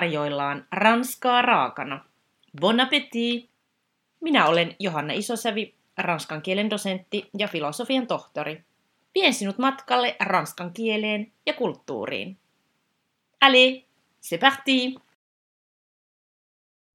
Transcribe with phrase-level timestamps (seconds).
[0.00, 2.04] tarjoillaan ranskaa raakana.
[2.60, 3.50] Bon appétit!
[4.20, 8.64] Minä olen Johanna Isosävi, ranskan kielen dosentti ja filosofian tohtori.
[9.14, 12.38] Vien sinut matkalle ranskan kieleen ja kulttuuriin.
[13.40, 13.82] Allez,
[14.22, 14.94] c'est parti!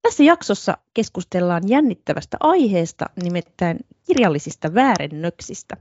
[0.01, 3.77] Tässä jaksossa keskustellaan jännittävästä aiheesta, nimittäin
[4.07, 5.77] kirjallisista väärennöksistä.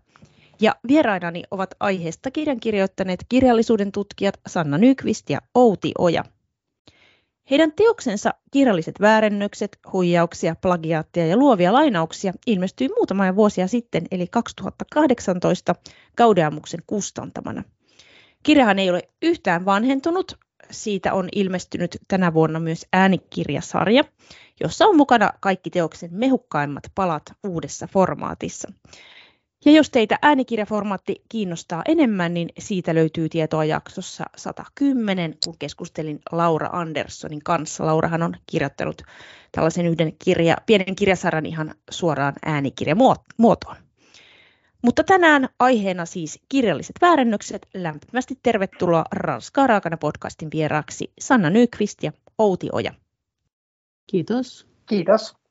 [0.61, 6.25] Ja vierainani ovat aiheesta kirjan kirjoittaneet kirjallisuuden tutkijat Sanna Nykvist ja Outi Oja.
[7.51, 15.75] Heidän teoksensa Kirjalliset väärennökset, huijauksia, plagiaattia ja luovia lainauksia ilmestyi muutamia vuosia sitten, eli 2018
[16.17, 17.63] Gaudeamuksen kustantamana.
[18.43, 20.39] Kirjahan ei ole yhtään vanhentunut,
[20.71, 24.05] siitä on ilmestynyt tänä vuonna myös äänikirjasarja,
[24.61, 28.73] jossa on mukana kaikki teoksen mehukkaimmat palat uudessa formaatissa.
[29.65, 36.69] Ja jos teitä äänikirjaformaatti kiinnostaa enemmän, niin siitä löytyy tietoa jaksossa 110, kun keskustelin Laura
[36.73, 37.87] Anderssonin kanssa.
[37.87, 39.03] Laurahan on kirjoittanut
[39.53, 43.77] tällaisen yhden kirja, pienen kirjasarjan ihan suoraan äänikirjamuotoon.
[44.83, 47.67] Mutta tänään aiheena siis kirjalliset väärennökset.
[47.75, 52.95] Lämpimästi tervetuloa Ranskaa raakana podcastin vieraaksi Sanna Nykvist ja Outi Oja.
[54.07, 54.67] Kiitos.
[54.87, 55.44] Kiitos.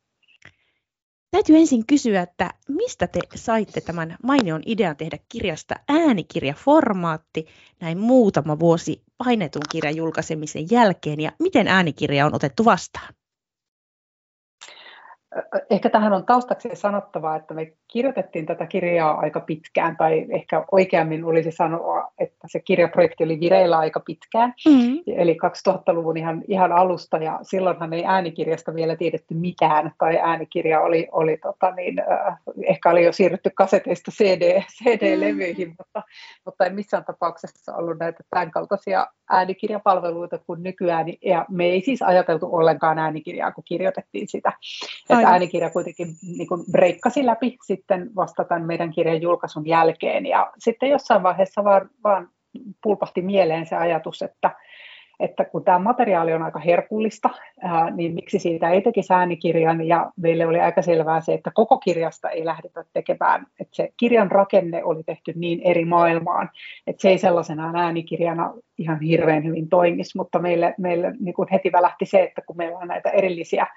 [1.33, 7.45] Täytyy ensin kysyä, että mistä te saitte tämän mainion idean tehdä kirjasta äänikirjaformaatti
[7.79, 13.13] näin muutama vuosi painetun kirjan julkaisemisen jälkeen ja miten äänikirja on otettu vastaan?
[15.69, 21.25] Ehkä tähän on taustaksi sanottava, että me kirjoitettiin tätä kirjaa aika pitkään, tai ehkä oikeammin
[21.25, 24.97] olisi sanoa, että se kirjaprojekti oli vireillä aika pitkään, mm-hmm.
[25.07, 25.37] eli
[25.69, 31.37] 2000-luvun ihan, ihan alusta, ja silloinhan ei äänikirjasta vielä tiedetty mitään, tai äänikirja oli, oli
[31.37, 32.37] tota niin, äh,
[32.67, 35.75] ehkä oli jo siirrytty kaseteista CD, CD-levyihin, mm-hmm.
[35.77, 36.03] mutta,
[36.45, 42.01] mutta ei missään tapauksessa ollut näitä tämän kaltaisia äänikirjapalveluita kuin nykyään, ja me ei siis
[42.01, 44.53] ajateltu ollenkaan äänikirjaa, kun kirjoitettiin sitä.
[45.23, 46.07] Että äänikirja kuitenkin
[46.37, 51.63] niin kuin breikkasi läpi sitten vasta tämän meidän kirjan julkaisun jälkeen, ja sitten jossain vaiheessa
[51.63, 52.29] vaan, vaan
[52.83, 54.51] pulpahti mieleen se ajatus, että,
[55.19, 57.29] että kun tämä materiaali on aika herkullista,
[57.61, 61.77] ää, niin miksi siitä ei tekisi äänikirjan, ja meille oli aika selvää se, että koko
[61.77, 66.49] kirjasta ei lähdetä tekemään, että se kirjan rakenne oli tehty niin eri maailmaan,
[66.87, 71.71] että se ei sellaisenaan äänikirjana ihan hirveän hyvin toimisi, mutta meille, meille niin kuin heti
[71.71, 73.67] välähti se, että kun meillä on näitä erillisiä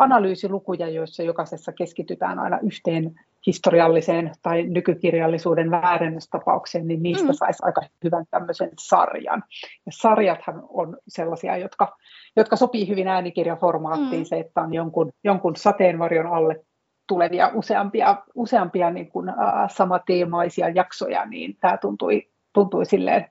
[0.00, 3.14] analyysilukuja, joissa jokaisessa keskitytään aina yhteen
[3.46, 7.32] historialliseen tai nykykirjallisuuden väärennöstapaukseen, niin niistä mm.
[7.32, 9.42] saisi aika hyvän tämmöisen sarjan.
[9.86, 11.96] Ja sarjathan on sellaisia, jotka,
[12.36, 14.24] jotka sopii hyvin äänikirjaformaattiin, mm.
[14.24, 16.64] se, että on jonkun, jonkun sateenvarjon alle
[17.06, 19.36] tulevia useampia, useampia niin kuin, äh,
[19.68, 23.26] samateemaisia jaksoja, niin tämä tuntui, tuntui silleen,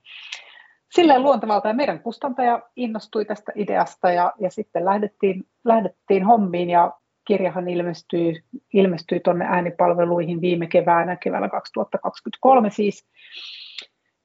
[0.95, 1.67] silleen luontevalta.
[1.67, 6.93] Ja meidän kustantaja innostui tästä ideasta ja, ja sitten lähdettiin, lähdettiin hommiin ja
[7.27, 13.05] kirjahan ilmestyi, ilmestyi tuonne äänipalveluihin viime keväänä, keväällä 2023 siis.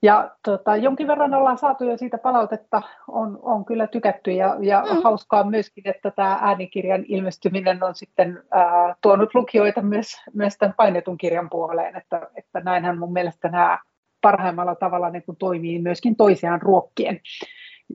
[0.03, 4.85] Ja tota, jonkin verran ollaan saatu jo siitä palautetta, on, on kyllä tykätty ja, ja
[4.93, 5.03] mm.
[5.03, 11.19] hauskaa myöskin, että tämä äänikirjan ilmestyminen on sitten ää, tuonut lukijoita myös, myös tämän painetun
[11.19, 13.79] kirjan puoleen, että, että näinhän mun mielestä nämä
[14.25, 17.21] parhaimmalla tavalla niin kuin toimii myöskin toisiaan ruokkien.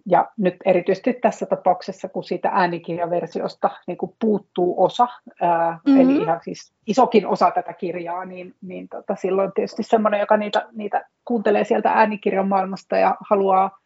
[0.05, 5.07] Ja nyt erityisesti tässä tapauksessa, kun siitä äänikirjaversiosta niin kuin puuttuu osa,
[5.41, 6.01] ää, mm-hmm.
[6.01, 10.67] eli ihan siis isokin osa tätä kirjaa, niin, niin tota, silloin tietysti semmoinen, joka niitä,
[10.71, 13.79] niitä kuuntelee sieltä äänikirjan maailmasta ja haluaa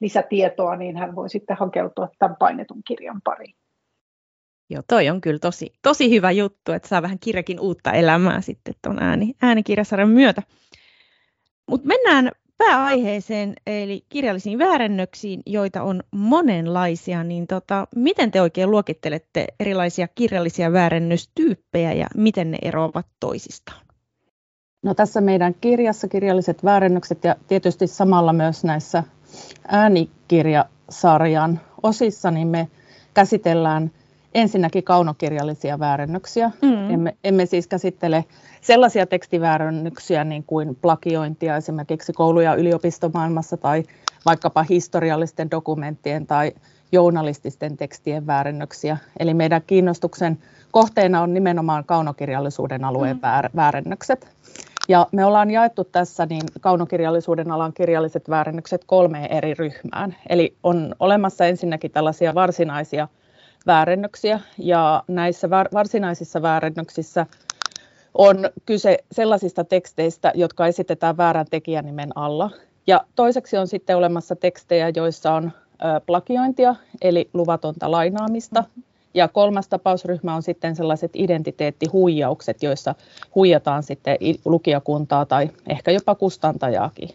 [0.00, 3.54] lisätietoa, niin hän voi sitten hakeutua tämän painetun kirjan pariin.
[4.70, 8.74] Joo, toi on kyllä tosi, tosi hyvä juttu, että saa vähän kirjakin uutta elämää sitten
[8.82, 10.42] tuon ääni, äänikirjasarjan myötä.
[11.70, 19.46] Mutta mennään pääaiheeseen, eli kirjallisiin väärennöksiin, joita on monenlaisia, niin tota, miten te oikein luokittelette
[19.60, 23.86] erilaisia kirjallisia väärennöstyyppejä ja miten ne eroavat toisistaan?
[24.82, 29.04] No tässä meidän kirjassa kirjalliset väärennökset ja tietysti samalla myös näissä
[29.68, 32.68] äänikirjasarjan osissa, niin me
[33.14, 33.90] käsitellään
[34.36, 36.50] ensinnäkin kaunokirjallisia väärennöksiä.
[36.62, 36.90] Mm.
[36.90, 38.24] Emme, emme siis käsittele
[38.60, 43.82] sellaisia tekstiväärännyksiä niin kuin plagiointia esimerkiksi koulu- ja yliopistomaailmassa tai
[44.26, 46.52] vaikkapa historiallisten dokumenttien tai
[46.92, 48.96] journalististen tekstien väärennöksiä.
[49.18, 50.38] Eli meidän kiinnostuksen
[50.70, 53.50] kohteena on nimenomaan kaunokirjallisuuden alueen mm.
[53.56, 54.28] väärennökset.
[54.88, 60.16] Ja me ollaan jaettu tässä niin kaunokirjallisuuden alan kirjalliset väärennökset kolmeen eri ryhmään.
[60.28, 63.08] Eli on olemassa ensinnäkin tällaisia varsinaisia
[63.66, 67.26] väärennöksiä, ja näissä varsinaisissa väärennöksissä
[68.14, 72.50] on kyse sellaisista teksteistä, jotka esitetään väärän tekijänimen alla.
[72.86, 75.52] Ja toiseksi on sitten olemassa tekstejä, joissa on
[76.06, 78.64] plagiointia, eli luvatonta lainaamista.
[79.14, 82.94] Ja kolmas tapausryhmä on sitten sellaiset identiteettihuijaukset, joissa
[83.34, 87.08] huijataan sitten lukijakuntaa tai ehkä jopa kustantajaakin.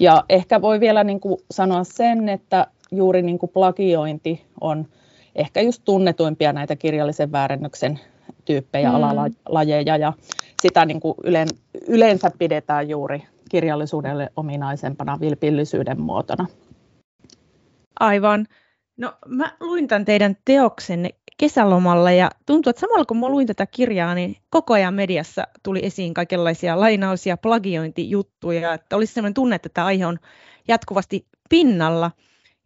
[0.00, 4.86] Ja ehkä voi vielä niin kuin sanoa sen, että juuri niin kuin plagiointi on
[5.34, 8.00] ehkä just tunnetuimpia näitä kirjallisen väärennöksen
[8.44, 8.94] tyyppejä, mm.
[8.94, 10.12] alalajeja, ja
[10.62, 11.14] sitä niin kuin
[11.88, 16.46] yleensä pidetään juuri kirjallisuudelle ominaisempana vilpillisyyden muotona.
[18.00, 18.46] Aivan.
[18.96, 23.66] No mä luin tämän teidän teoksenne kesälomalla ja tuntuu, että samalla kun mä luin tätä
[23.66, 29.56] kirjaa, niin koko ajan mediassa tuli esiin kaikenlaisia lainaus- ja plagiointijuttuja, että olisi sellainen tunne,
[29.56, 30.18] että tämä aihe on
[30.68, 32.10] jatkuvasti pinnalla.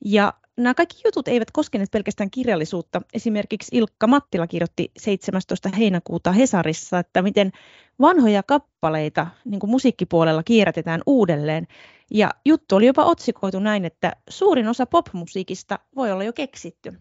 [0.05, 3.03] Ja nämä kaikki jutut eivät koskeneet pelkästään kirjallisuutta.
[3.13, 5.69] Esimerkiksi Ilkka Mattila kirjoitti 17.
[5.69, 7.53] heinäkuuta Hesarissa, että miten
[8.01, 11.67] vanhoja kappaleita niin kuin musiikkipuolella kierrätetään uudelleen.
[12.11, 16.93] Ja juttu oli jopa otsikoitu näin, että suurin osa popmusiikista voi olla jo keksitty.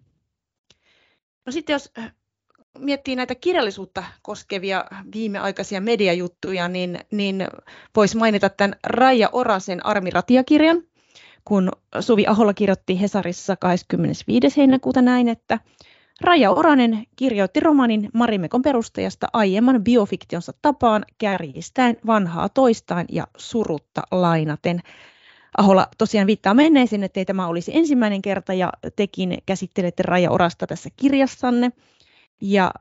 [1.46, 2.14] No sitten jos äh,
[2.80, 7.48] miettii näitä kirjallisuutta koskevia viimeaikaisia mediajuttuja, niin, niin
[7.96, 10.84] voisi mainita tämän Raija Orasen Armiratia-kirjan,
[11.46, 14.58] kun Suvi Ahola kirjoitti Hesarissa 25.
[14.58, 15.60] heinäkuuta näin, että
[16.22, 24.82] Raija Oranen kirjoitti romanin Marimekon perustajasta aiemman biofiktionsa tapaan kärjistäen vanhaa toistaan ja surutta lainaten.
[25.58, 30.68] Ahola tosiaan viittaa menneeseen, että ei tämä olisi ensimmäinen kerta ja tekin käsittelette Raija Orasta
[30.68, 31.72] tässä kirjassanne.
[32.42, 32.72] Ja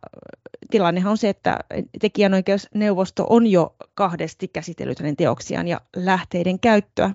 [0.71, 1.59] tilannehan on se, että
[2.01, 7.11] tekijänoikeusneuvosto on jo kahdesti käsitellyt hänen teoksiaan ja lähteiden käyttöä.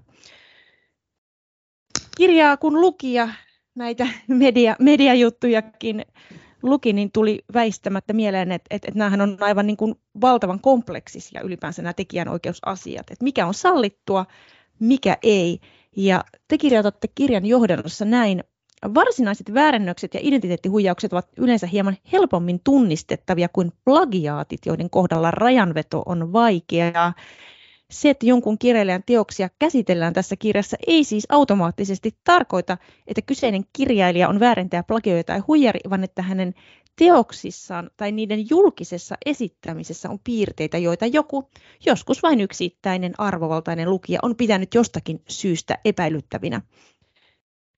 [2.18, 3.30] Kirjaa kun luki ja
[3.76, 6.06] näitä media, mediajuttujakin
[6.64, 11.42] luki, niin tuli väistämättä mieleen, että, että, että nämähän on aivan niin kuin valtavan kompleksisia
[11.42, 13.12] ylipäänsä nämä tekijänoikeusasiat.
[13.12, 14.26] Että mikä on sallittua,
[14.80, 15.60] mikä ei.
[15.98, 18.44] Ja te kirjoitatte kirjan johdannossa näin,
[18.94, 26.34] Varsinaiset väärennökset ja identiteettihuijaukset ovat yleensä hieman helpommin tunnistettavia kuin plagiaatit, joiden kohdalla rajanveto on
[26.34, 27.14] vaikeaa.
[27.92, 34.30] Se, että jonkun kirjailijan teoksia käsitellään tässä kirjassa, ei siis automaattisesti tarkoita, että kyseinen kirjailija
[34.30, 36.54] on väärentäjä, plagioija tai huijari, vaan että hänen
[36.96, 41.50] teoksissaan tai niiden julkisessa esittämisessä on piirteitä, joita joku,
[41.86, 46.62] joskus vain yksittäinen arvovaltainen lukija on pitänyt jostakin syystä epäilyttävinä.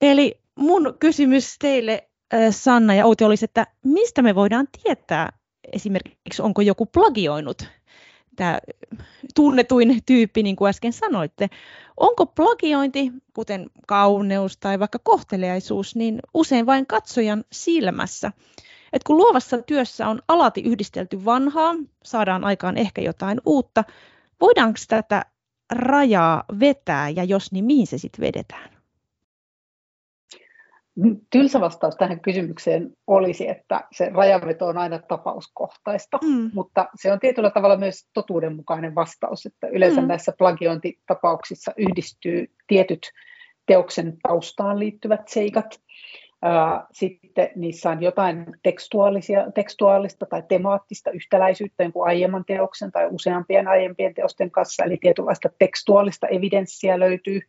[0.01, 2.09] Eli mun kysymys teille,
[2.51, 5.29] Sanna ja Outi, olisi, että mistä me voidaan tietää
[5.73, 7.78] esimerkiksi, onko joku plagioinut
[8.39, 8.59] tämä
[9.35, 11.49] tunnetuin tyyppi, niin kuin äsken sanoitte.
[11.97, 18.31] Onko plagiointi, kuten kauneus tai vaikka kohteliaisuus, niin usein vain katsojan silmässä?
[18.93, 23.83] Et kun luovassa työssä on alati yhdistelty vanhaa, saadaan aikaan ehkä jotain uutta,
[24.41, 25.25] voidaanko tätä
[25.71, 28.78] rajaa vetää ja jos niin mihin se sitten vedetään?
[31.29, 36.51] Tylsä vastaus tähän kysymykseen olisi, että se rajanveto on aina tapauskohtaista, mm.
[36.53, 40.07] mutta se on tietyllä tavalla myös totuudenmukainen vastaus, että yleensä mm.
[40.07, 43.11] näissä plagiointitapauksissa yhdistyy tietyt
[43.65, 45.79] teoksen taustaan liittyvät seikat,
[46.91, 54.13] sitten niissä on jotain tekstuaalisia, tekstuaalista tai temaattista yhtäläisyyttä jonkun aiemman teoksen tai useampien aiempien
[54.13, 57.41] teosten kanssa, eli tietynlaista tekstuaalista evidenssiä löytyy.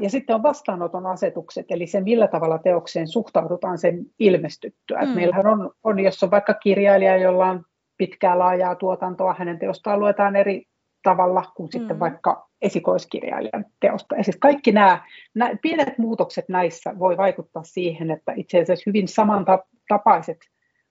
[0.00, 5.00] Ja sitten on vastaanoton asetukset, eli se millä tavalla teokseen suhtaudutaan sen ilmestyttyä.
[5.00, 5.08] Mm.
[5.08, 7.64] meillähän on, on, jos on vaikka kirjailija, jolla on
[7.96, 10.64] pitkää laajaa tuotantoa, hänen teostaan luetaan eri
[11.02, 11.78] tavalla kuin mm.
[11.78, 14.16] sitten vaikka esikoiskirjailijan teosta.
[14.16, 15.00] Ja siis kaikki nämä,
[15.34, 20.38] nämä pienet muutokset näissä voi vaikuttaa siihen, että itse asiassa hyvin samantapaiset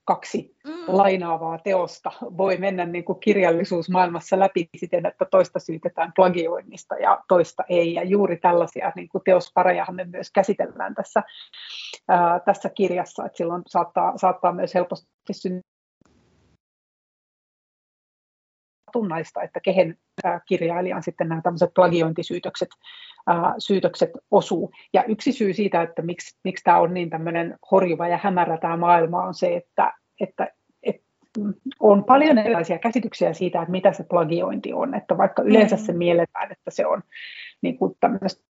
[0.04, 0.72] kaksi mm.
[0.86, 7.64] lainaavaa teosta voi mennä niin kuin kirjallisuusmaailmassa läpi siten, että toista syytetään plagioinnista ja toista
[7.68, 7.94] ei.
[7.94, 11.22] Ja juuri tällaisia niin kuin teosparejahan me myös käsitellään tässä,
[12.08, 15.69] ää, tässä kirjassa, että silloin saattaa, saattaa myös helposti syntyä
[18.92, 19.96] tunnaista, että kehen
[20.46, 22.68] kirjailijan sitten nämä tämmöiset plagiointisyytökset
[23.58, 24.70] syytökset osuu.
[24.92, 28.76] Ja yksi syy siitä, että miksi, miksi tämä on niin tämmöinen horjuva ja hämärä tämä
[28.76, 30.48] maailma on se, että, että,
[30.82, 31.04] että
[31.80, 34.94] on paljon erilaisia käsityksiä siitä, että mitä se plagiointi on.
[34.94, 35.98] Että vaikka yleensä se mm.
[35.98, 37.02] mielletään, että se on
[37.62, 38.42] niin kuin tämmöistä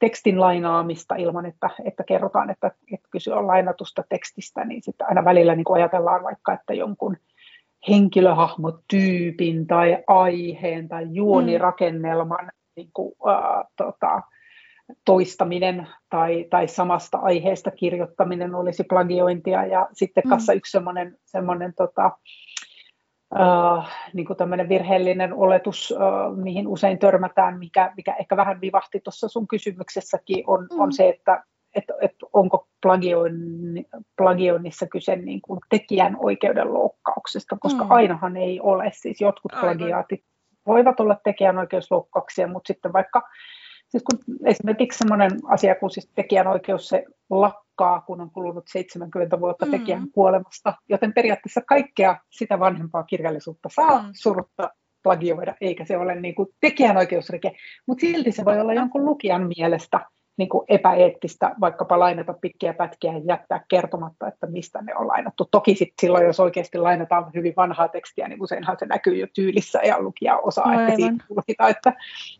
[0.00, 5.24] tekstin lainaamista ilman, että, että kerrotaan, että, että kyse on lainatusta tekstistä, niin sitten aina
[5.24, 7.16] välillä niin kuin ajatellaan vaikka, että jonkun
[7.88, 14.22] henkilöhahmotyypin tai aiheen tai juonirakennelman niin kuin, äh, tota,
[15.04, 19.66] toistaminen tai, tai samasta aiheesta kirjoittaminen olisi plagiointia.
[19.66, 20.28] Ja sitten mm.
[20.28, 22.10] kanssa yksi semmoinen, semmoinen tota,
[23.40, 29.00] äh, niin kuin tämmöinen virheellinen oletus, äh, mihin usein törmätään, mikä, mikä ehkä vähän vivahti
[29.00, 30.80] tuossa sun kysymyksessäkin, on, mm.
[30.80, 31.44] on se, että
[31.78, 32.68] että, että onko
[34.16, 37.90] plagioinnissa kyse niin kuin tekijän oikeuden loukkauksesta, koska mm.
[37.90, 38.90] ainahan ei ole.
[38.94, 39.64] Siis jotkut Aivan.
[39.64, 40.24] plagiaatit
[40.66, 43.22] voivat olla tekijänoikeusloukkauksia, mutta sitten vaikka
[43.88, 49.66] siis kun esimerkiksi sellainen asia kuin siis tekijänoikeus, se lakkaa, kun on kulunut 70 vuotta
[49.66, 49.70] mm.
[49.70, 54.08] tekijän kuolemasta, joten periaatteessa kaikkea sitä vanhempaa kirjallisuutta saa mm.
[54.12, 54.70] surutta
[55.02, 57.52] plagioida, eikä se ole niin kuin tekijänoikeusrike,
[57.86, 60.00] mutta silti se voi olla jonkun lukijan mielestä
[60.38, 65.48] niin kuin epäeettistä vaikkapa lainata pitkiä pätkiä ja jättää kertomatta, että mistä ne on lainattu.
[65.50, 69.80] Toki sit silloin, jos oikeasti lainataan hyvin vanhaa tekstiä, niin useinhan se näkyy jo tyylissä
[69.82, 70.82] ja lukija osaa Aivan.
[70.82, 71.92] ehkä siitä tulkita, että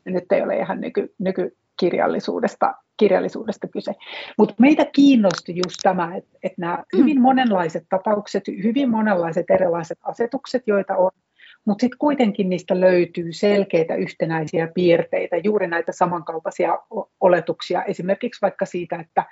[0.05, 3.93] nyt ei ole ihan nyky, nykykirjallisuudesta kirjallisuudesta kyse.
[4.38, 10.62] Mutta meitä kiinnosti just tämä, että, että nämä hyvin monenlaiset tapaukset, hyvin monenlaiset erilaiset asetukset,
[10.67, 11.11] joita on,
[11.65, 16.79] mutta sitten kuitenkin niistä löytyy selkeitä yhtenäisiä piirteitä, juuri näitä samankaltaisia
[17.21, 19.25] oletuksia, esimerkiksi vaikka siitä, että,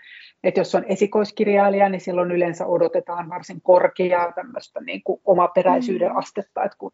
[0.45, 6.17] että jos on esikoiskirjailija, niin silloin yleensä odotetaan varsin korkeaa tämmöistä niin kuin omaperäisyyden mm.
[6.17, 6.93] astetta, että kun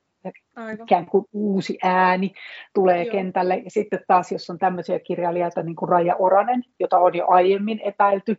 [0.57, 0.83] Aivan.
[0.83, 2.33] ikään kuin uusi ääni
[2.75, 3.13] tulee Joo.
[3.13, 3.57] kentälle.
[3.57, 7.81] Ja sitten taas, jos on tämmöisiä kirjailijoita niin kuin Raija Oranen, jota on jo aiemmin
[7.85, 8.37] epäilty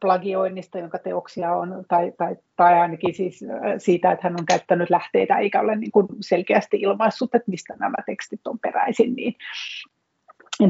[0.00, 3.44] plagioinnista, jonka teoksia on, tai, tai, tai ainakin siis
[3.78, 7.96] siitä, että hän on käyttänyt lähteitä eikä ole niin kuin selkeästi ilmaissut, että mistä nämä
[8.06, 9.34] tekstit on peräisin, niin,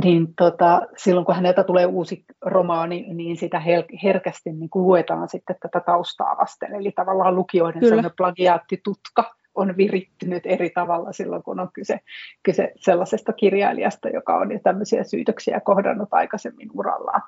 [0.05, 5.29] niin tota, silloin kun häneltä tulee uusi romaani, niin sitä hel- herkästi niin kuin luetaan
[5.29, 7.83] sitten tätä taustaa vasten, eli tavallaan lukijoiden
[8.17, 12.00] plagiaattitutka, on virittynyt eri tavalla silloin, kun on kyse,
[12.42, 17.23] kyse sellaisesta kirjailijasta, joka on jo tämmöisiä syytöksiä kohdannut aikaisemmin urallaan.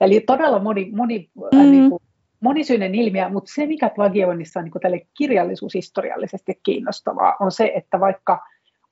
[0.00, 1.60] Eli todella moni, moni, mm.
[1.60, 2.02] äh, niin kuin,
[2.40, 8.42] monisyinen ilmiö, mutta se, mikä plagioinnissa on niin tälle kirjallisuushistoriallisesti kiinnostavaa, on se, että vaikka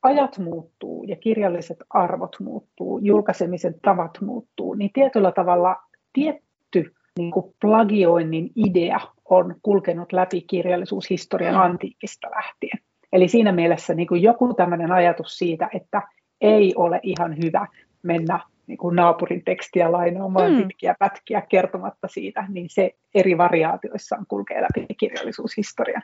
[0.02, 5.76] ajat muuttuu ja kirjalliset arvot muuttuu, julkaisemisen tavat muuttuu, niin tietyllä tavalla
[6.12, 9.00] tietty niin kuin plagioinnin idea
[9.30, 12.78] on kulkenut läpi kirjallisuushistorian antiikista lähtien.
[13.12, 16.02] Eli siinä mielessä niin kuin joku tämmöinen ajatus siitä, että
[16.40, 17.66] ei ole ihan hyvä
[18.02, 20.58] mennä niin kuin naapurin tekstiä lainaamaan mm.
[20.58, 26.02] pitkiä pätkiä kertomatta siitä, niin se eri variaatioissaan kulkee läpi kirjallisuushistorian.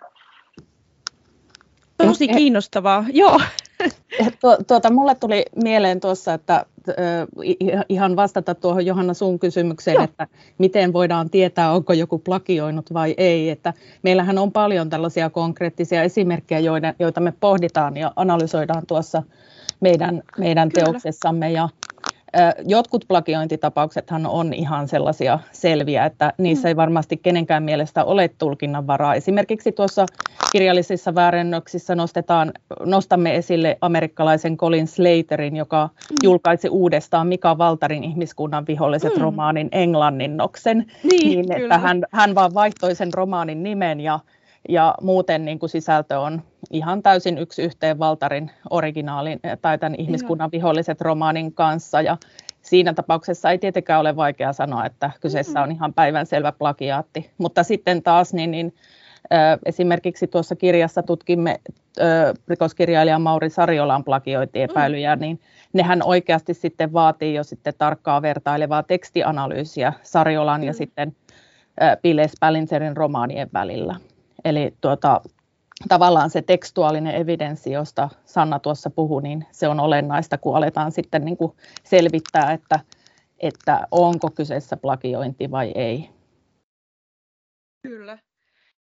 [1.96, 3.40] Tosi kiinnostavaa, joo.
[4.66, 6.66] Tuota, mulle tuli mieleen tuossa, että
[7.88, 10.04] ihan vastata tuohon Johanna sun kysymykseen, Joo.
[10.04, 10.26] että
[10.58, 13.50] miten voidaan tietää, onko joku plagioinut vai ei.
[13.50, 19.22] Että meillähän on paljon tällaisia konkreettisia esimerkkejä, joita, joita me pohditaan ja analysoidaan tuossa
[19.80, 21.52] meidän, meidän teoksessamme.
[21.52, 21.68] Ja
[22.66, 26.76] Jotkut plagiointitapauksethan on ihan sellaisia selviä, että niissä ei mm.
[26.76, 29.14] varmasti kenenkään mielestä ole tulkinnanvaraa.
[29.14, 30.06] Esimerkiksi tuossa
[30.52, 32.52] kirjallisissa väärennöksissä nostetaan,
[32.84, 36.16] nostamme esille amerikkalaisen Colin Slaterin, joka mm.
[36.22, 39.22] julkaisi uudestaan Mika Valtarin ihmiskunnan viholliset mm.
[39.22, 44.20] romaanin englanninnoksen, niin, niin että hän, hän vaan vaihtoi sen romaanin nimen ja
[44.68, 50.50] ja muuten niin kuin sisältö on ihan täysin yksi yhteen Valtarin originaalin tai tämän ihmiskunnan
[50.52, 52.00] viholliset romaanin kanssa.
[52.00, 52.16] Ja
[52.62, 57.30] siinä tapauksessa ei tietenkään ole vaikea sanoa, että kyseessä on ihan päivänselvä plagiaatti.
[57.38, 58.74] Mutta sitten taas niin, niin
[59.64, 61.60] Esimerkiksi tuossa kirjassa tutkimme
[62.48, 65.20] rikoskirjailija Mauri Sariolan plagiointiepäilyjä, mm.
[65.20, 65.40] niin
[65.72, 70.66] nehän oikeasti sitten vaatii jo sitten tarkkaa vertailevaa tekstianalyysiä Sariolan mm.
[70.66, 71.16] ja sitten
[72.40, 73.96] Pälinserin romaanien välillä.
[74.44, 75.20] Eli tuota,
[75.88, 81.24] tavallaan se tekstuaalinen evidenssi, josta Sanna tuossa puhui, niin se on olennaista, kun aletaan sitten
[81.24, 81.52] niin kuin
[81.84, 82.80] selvittää, että,
[83.38, 86.10] että onko kyseessä plagiointi vai ei.
[87.82, 88.18] Kyllä.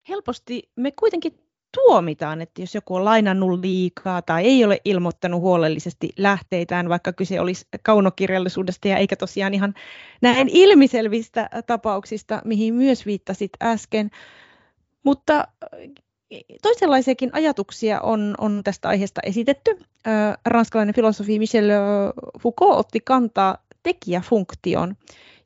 [0.08, 6.10] Helposti me kuitenkin tuomitaan, että jos joku on lainannut liikaa tai ei ole ilmoittanut huolellisesti
[6.16, 9.74] lähteitään, vaikka kyse olisi kaunokirjallisuudesta ja eikä tosiaan ihan
[10.22, 14.10] näin ilmiselvistä tapauksista, mihin myös viittasit äsken,
[15.04, 15.48] mutta
[16.62, 19.78] toisenlaisiakin ajatuksia on, on tästä aiheesta esitetty.
[20.44, 21.68] Ranskalainen filosofi Michel
[22.40, 24.96] Foucault otti kantaa tekijäfunktioon,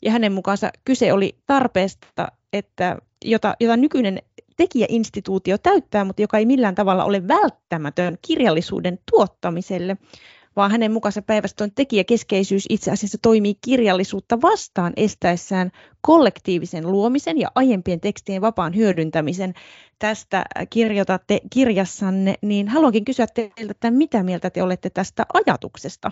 [0.03, 4.19] ja hänen mukaansa kyse oli tarpeesta, että jota, jota nykyinen
[4.57, 9.97] tekijäinstituutio täyttää, mutta joka ei millään tavalla ole välttämätön kirjallisuuden tuottamiselle
[10.57, 18.01] vaan hänen mukaansa päinvastoin tekijäkeskeisyys itse asiassa toimii kirjallisuutta vastaan estäessään kollektiivisen luomisen ja aiempien
[18.01, 19.55] tekstien vapaan hyödyntämisen.
[19.99, 26.11] Tästä kirjoitatte kirjassanne, niin haluankin kysyä teiltä, että mitä mieltä te olette tästä ajatuksesta?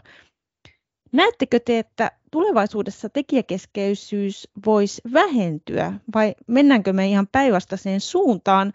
[1.12, 8.72] Näettekö te, että tulevaisuudessa tekijäkeskeisyys voisi vähentyä vai mennäänkö me ihan päinvastaiseen suuntaan?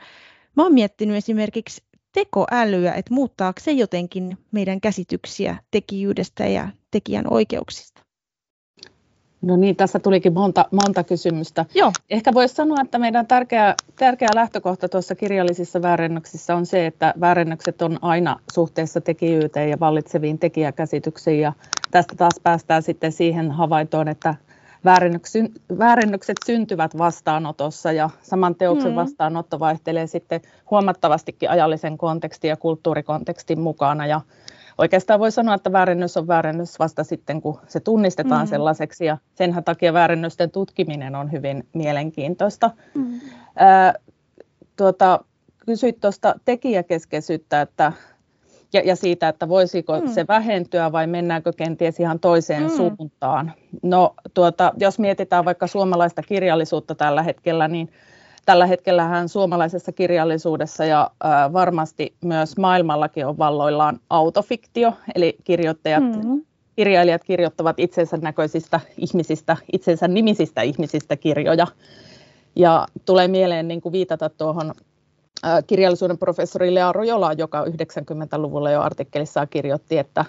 [0.56, 1.82] Mä oon miettinyt esimerkiksi
[2.16, 8.02] tekoälyä, että muuttaako se jotenkin meidän käsityksiä tekijyydestä ja tekijän oikeuksista?
[9.42, 11.66] No niin, tässä tulikin monta, monta kysymystä.
[11.74, 11.92] Joo.
[12.10, 17.82] Ehkä voisi sanoa, että meidän tärkeä, tärkeä lähtökohta tuossa kirjallisissa väärennöksissä on se, että väärennökset
[17.82, 21.42] on aina suhteessa tekijyyteen ja vallitseviin tekijäkäsityksiin.
[21.42, 21.54] Ja
[21.92, 24.36] tästä taas päästään sitten siihen havaintoon, että
[25.80, 28.96] väärennökset syntyvät vastaanotossa ja saman teoksen mm.
[28.96, 34.08] vastaanotto vaihtelee sitten huomattavastikin ajallisen kontekstin ja kulttuurikontekstin mukana.
[34.08, 34.22] Ja
[34.78, 38.50] oikeastaan voi sanoa, että väärennös on väärennös vasta sitten, kun se tunnistetaan mm.
[38.50, 42.72] sellaiseksi ja sen takia väärennösten tutkiminen on hyvin mielenkiintoista.
[42.94, 43.20] Mm.
[43.56, 43.94] Ää,
[44.76, 45.20] tuota,
[45.66, 47.94] kysyit tuosta tekijäkeskeisyyttä, että
[48.76, 50.08] ja, ja siitä, että voisiko mm.
[50.08, 52.70] se vähentyä vai mennäänkö kenties ihan toiseen mm.
[52.70, 53.54] suuntaan.
[53.84, 57.90] No tuota, jos mietitään vaikka suomalaista kirjallisuutta tällä hetkellä, niin
[58.46, 66.42] tällä hetkellähän suomalaisessa kirjallisuudessa ja ä, varmasti myös maailmallakin on valloillaan autofiktio, eli kirjoittajat, mm.
[66.76, 71.68] kirjailijat kirjoittavat itsensä näköisistä ihmisistä, itsensä nimisistä ihmisistä kirjoja.
[72.56, 74.74] Ja tulee mieleen niin kuin viitata tuohon
[75.68, 80.26] kirjallisuuden professori Lea Rojola, joka 90-luvulla jo artikkelissaan kirjoitti, että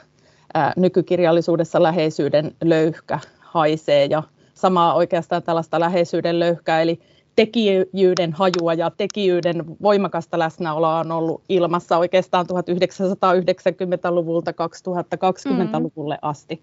[0.76, 4.22] nykykirjallisuudessa läheisyyden löyhkä haisee ja
[4.54, 7.00] samaa oikeastaan tällaista läheisyyden löyhkää, eli
[7.36, 16.28] tekijyyden hajua ja tekijyyden voimakasta läsnäoloa on ollut ilmassa oikeastaan 1990-luvulta 2020-luvulle mm.
[16.28, 16.62] asti.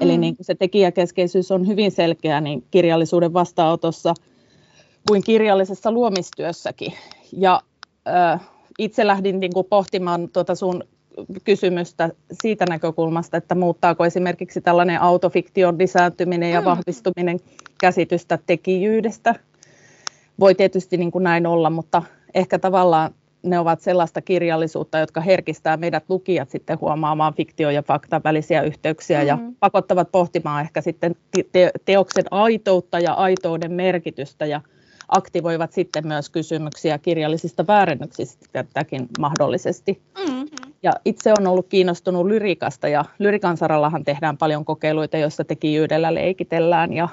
[0.00, 0.20] Eli mm.
[0.20, 4.14] niin kuin se tekijäkeskeisyys on hyvin selkeä niin kirjallisuuden vastaanotossa
[5.08, 6.92] kuin kirjallisessa luomistyössäkin.
[7.32, 7.60] Ja
[8.78, 10.84] itse lähdin niin kuin pohtimaan tuota sun
[11.44, 12.10] kysymystä
[12.42, 16.64] siitä näkökulmasta, että muuttaako esimerkiksi tällainen autofiktion lisääntyminen ja mm.
[16.64, 17.40] vahvistuminen
[17.80, 19.34] käsitystä tekijyydestä.
[20.40, 22.02] Voi tietysti niin kuin näin olla, mutta
[22.34, 28.20] ehkä tavallaan ne ovat sellaista kirjallisuutta, jotka herkistää meidät lukijat sitten huomaamaan fiktio- ja faktan
[28.24, 29.46] välisiä yhteyksiä mm-hmm.
[29.46, 31.16] ja pakottavat pohtimaan ehkä sitten
[31.84, 34.60] teoksen aitoutta ja aitouden merkitystä ja
[35.12, 40.02] aktivoivat sitten myös kysymyksiä kirjallisista väärennöksistä tätäkin mahdollisesti.
[40.18, 40.72] Mm-hmm.
[40.82, 46.92] Ja itse on ollut kiinnostunut lyrikasta ja lyrikan sarallahan tehdään paljon kokeiluita, joissa tekijöydellä leikitellään
[46.92, 47.08] ja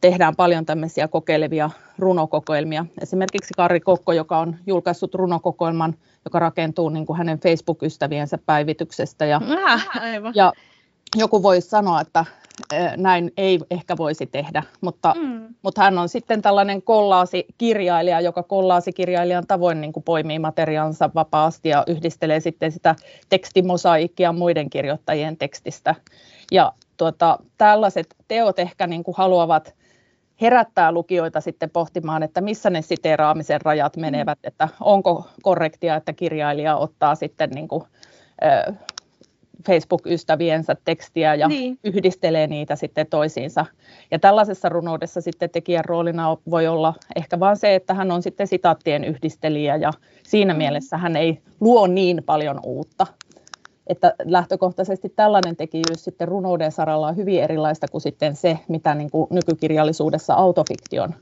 [0.00, 2.86] tehdään paljon tämmöisiä kokeilevia runokokoelmia.
[3.02, 5.94] Esimerkiksi Kari Kokko, joka on julkaissut runokokoelman,
[6.24, 9.26] joka rakentuu niin kuin hänen Facebook-ystäviensä päivityksestä.
[9.26, 10.32] Ja, ah, aivan.
[10.36, 10.52] ja
[11.16, 12.24] joku voisi sanoa, että
[12.96, 15.54] näin ei ehkä voisi tehdä, mutta, mm.
[15.62, 21.84] mutta hän on sitten tällainen kollaasikirjailija, joka kollaasikirjailijan tavoin niin kuin poimii materiaalinsa vapaasti ja
[21.86, 22.94] yhdistelee sitten sitä
[23.28, 25.94] tekstimosaikkia muiden kirjoittajien tekstistä.
[26.52, 29.74] Ja tuota, tällaiset teot ehkä niin kuin haluavat
[30.40, 34.48] herättää lukijoita sitten pohtimaan, että missä ne siteraamisen rajat menevät, mm.
[34.48, 37.84] että onko korrektia, että kirjailija ottaa sitten niin kuin,
[39.66, 41.78] Facebook-ystäviensä tekstiä ja niin.
[41.84, 43.66] yhdistelee niitä sitten toisiinsa.
[44.10, 48.46] Ja tällaisessa runoudessa sitten tekijän roolina voi olla ehkä vain se, että hän on sitten
[48.46, 50.58] sitaattien yhdistelijä ja siinä mm.
[50.58, 53.06] mielessä hän ei luo niin paljon uutta.
[53.86, 59.10] Että lähtökohtaisesti tällainen tekijyys sitten runouden saralla on hyvin erilaista kuin sitten se, mitä niin
[59.10, 61.14] kuin nykykirjallisuudessa autofiktion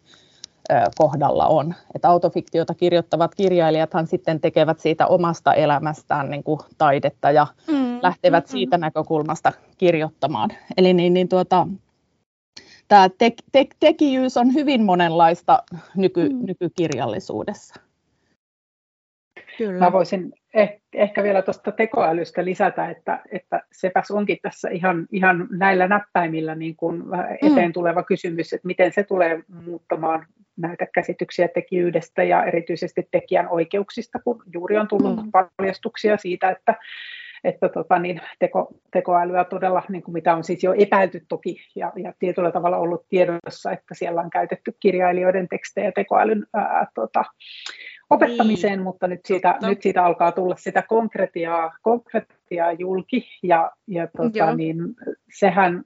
[0.98, 1.74] kohdalla on.
[1.94, 8.46] Että autofiktiota kirjoittavat kirjailijathan sitten tekevät siitä omasta elämästään niin kuin taidetta ja mm, lähtevät
[8.46, 10.50] mm, siitä näkökulmasta kirjoittamaan.
[10.76, 11.66] Eli niin, niin tuota,
[12.88, 15.62] tämä te, te, tekijyys on hyvin monenlaista
[15.96, 16.46] nyky, mm.
[16.46, 17.74] nykykirjallisuudessa.
[19.58, 19.78] Kyllä.
[19.78, 25.48] Mä voisin eh, ehkä vielä tuosta tekoälystä lisätä, että, että sepäs onkin tässä ihan, ihan
[25.50, 27.02] näillä näppäimillä niin kuin
[27.42, 28.06] eteen tuleva mm.
[28.06, 34.78] kysymys, että miten se tulee muuttamaan näitä käsityksiä tekijyydestä ja erityisesti tekijän oikeuksista, kun juuri
[34.78, 35.30] on tullut mm.
[35.56, 36.74] paljastuksia siitä, että,
[37.44, 41.92] että tota, niin teko, tekoälyä todella, niin kuin mitä on siis jo epäilty toki ja,
[41.96, 47.24] ja tietyllä tavalla ollut tiedossa, että siellä on käytetty kirjailijoiden tekstejä tekoälyn ää, tota,
[48.11, 48.83] opettamiseen, niin.
[48.83, 54.76] mutta nyt siitä, nyt siitä alkaa tulla sitä konkretiaa, konkretiaa julki ja, ja tota, niin,
[55.38, 55.85] sehän,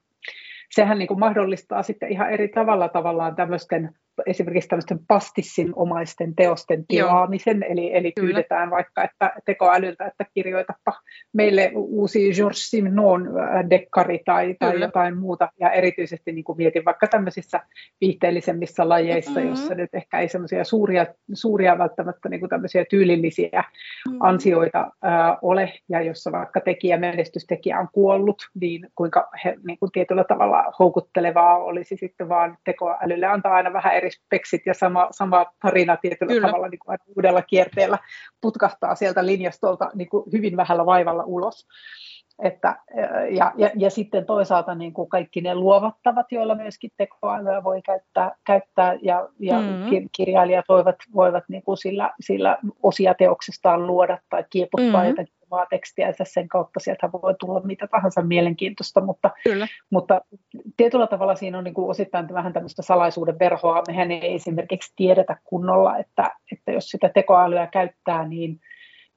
[0.71, 3.95] sehän niin kuin mahdollistaa sitten ihan eri tavalla tavallaan tämmöisten
[4.27, 7.72] esimerkiksi tämmöisten pastissinomaisten teosten tilaamisen, Joo.
[7.72, 10.92] eli, eli pyydetään vaikka että tekoälyltä, että kirjoitapa
[11.33, 16.85] meille uusi Georges Simenon äh, dekkari tai, tai jotain muuta, ja erityisesti niin kuin mietin
[16.85, 17.61] vaikka tämmöisissä
[18.00, 19.46] viihteellisemmissä lajeissa, mm-hmm.
[19.46, 24.18] joissa nyt ehkä ei semmoisia suuria, suuria välttämättä niin kuin tämmöisiä tyylillisiä mm-hmm.
[24.20, 29.79] ansioita ää, äh, ole, ja jossa vaikka tekijä, menestystekijä on kuollut, niin kuinka he niin
[29.79, 35.09] kuin tietyllä tavalla houkuttelevaa olisi sitten vaan tekoälylle antaa aina vähän eri speksit ja sama,
[35.11, 36.49] sama tarina tietyllä Kyllä.
[36.49, 37.99] tavalla niin kuin uudella kierteellä
[38.40, 41.67] putkahtaa sieltä linjastolta niin kuin hyvin vähällä vaivalla ulos.
[42.43, 42.77] Että,
[43.31, 48.37] ja, ja, ja sitten toisaalta niin kuin kaikki ne luovattavat, joilla myöskin tekoälyä voi käyttää,
[48.47, 50.09] käyttää ja, ja mm-hmm.
[50.17, 55.09] kirjailijat voivat, voivat niin kuin sillä, sillä osia teoksestaan luoda tai kieputtaa mm-hmm.
[55.09, 59.69] jotakin omaa tekstiä, ja sen kautta sieltä voi tulla mitä tahansa mielenkiintoista, mutta, Kyllä.
[59.90, 60.21] mutta
[60.77, 63.83] tietyllä tavalla siinä on niin kuin osittain vähän tämmöistä salaisuuden verhoa.
[63.88, 68.61] Mehän ei esimerkiksi tiedetä kunnolla, että, että jos sitä tekoälyä käyttää, niin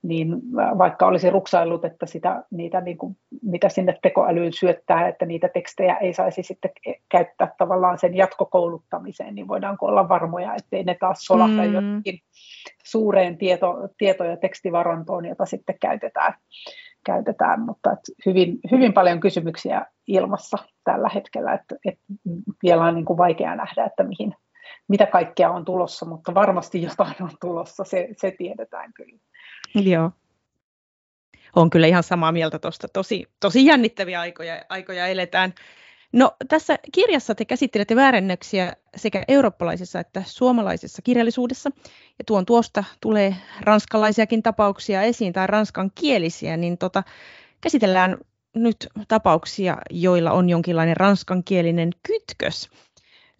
[0.07, 0.41] niin
[0.77, 5.95] vaikka olisi ruksaillut, että sitä, niitä, niin kuin, mitä sinne tekoälyyn syöttää, että niitä tekstejä
[5.95, 6.71] ei saisi sitten
[7.09, 11.73] käyttää tavallaan sen jatkokouluttamiseen, niin voidaanko olla varmoja, ettei ne taas solahda mm.
[11.73, 12.19] jotenkin
[12.83, 16.33] suureen tieto, tieto- ja tekstivarantoon, jota sitten käytetään.
[17.05, 17.61] käytetään.
[17.61, 22.03] Mutta että hyvin, hyvin paljon kysymyksiä ilmassa tällä hetkellä, että, että
[22.63, 24.35] vielä on niin kuin vaikea nähdä, että mihin,
[24.87, 29.19] mitä kaikkea on tulossa, mutta varmasti jotain on tulossa, se, se tiedetään kyllä.
[29.75, 30.11] Joo.
[31.55, 32.87] On kyllä ihan samaa mieltä tuosta.
[32.87, 35.53] Tosi, tosi jännittäviä aikoja, aikoja eletään.
[36.13, 41.71] No, tässä kirjassa te käsittelette väärennöksiä sekä eurooppalaisessa että suomalaisessa kirjallisuudessa,
[42.19, 47.03] ja tuon tuosta tulee ranskalaisiakin tapauksia esiin, tai ranskan kielisiä, niin tota,
[47.61, 48.17] käsitellään
[48.55, 52.69] nyt tapauksia, joilla on jonkinlainen ranskankielinen kytkös.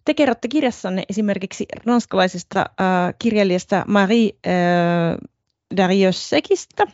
[0.08, 4.52] Te kerrotte kirjassanne esimerkiksi ranskalaisesta äh, kirjailijasta Marie äh,
[5.76, 6.86] Dariussekista,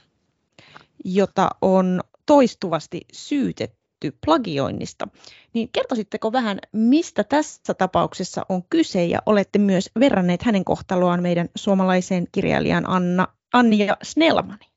[1.05, 5.09] jota on toistuvasti syytetty plagioinnista.
[5.53, 11.49] Niin kertoisitteko vähän, mistä tässä tapauksessa on kyse ja olette myös verranneet hänen kohtaloaan meidän
[11.57, 14.74] suomalaiseen kirjailijaan Anna, Anja Snellmani?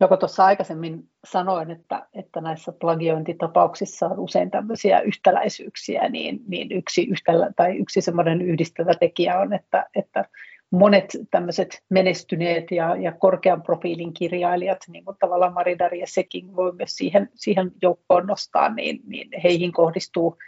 [0.00, 7.04] Joko tuossa aikaisemmin sanoin, että, että näissä plagiointitapauksissa on usein tämmöisiä yhtäläisyyksiä, niin, niin yksi,
[7.10, 10.24] yhtälä, tai yksi semmoinen yhdistävä tekijä on, että, että
[10.70, 16.72] monet tämmöiset menestyneet ja, ja korkean profiilin kirjailijat, niin kuin tavallaan Maridari ja Sekin voi
[16.72, 20.38] myös siihen, siihen joukkoon nostaa, niin, niin heihin kohdistuu,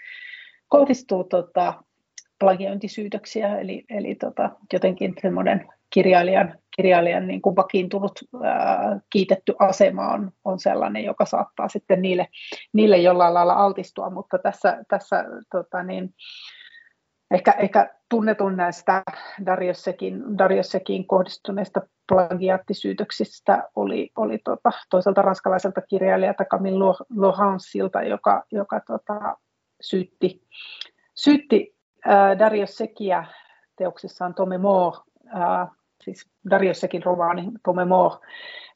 [0.68, 1.84] kohdistuu tota,
[2.38, 8.12] plagiointisyytöksiä, eli, eli tota, jotenkin semmoinen kirjailijan, kirjailijan niin kuin vakiintunut
[8.44, 12.28] ää, kiitetty asema on, on sellainen, joka saattaa sitten niille,
[12.72, 16.14] niille jollain lailla altistua, mutta tässä, tässä tota, niin,
[17.30, 19.02] ehkä, ehkä tunnetun näistä
[19.46, 29.36] Dariussekin, Dariussekin kohdistuneista plagiaattisyytöksistä oli, oli tota, toiselta ranskalaiselta kirjailijalta Camille Laurensilta, joka, joka tota,
[29.80, 30.42] syytti,
[31.14, 31.76] syytti
[32.08, 33.24] äh, Dariussekia
[33.76, 34.98] teoksissaan Tome Moore,
[36.06, 38.16] siis Dariussekin romaani Tome Moore,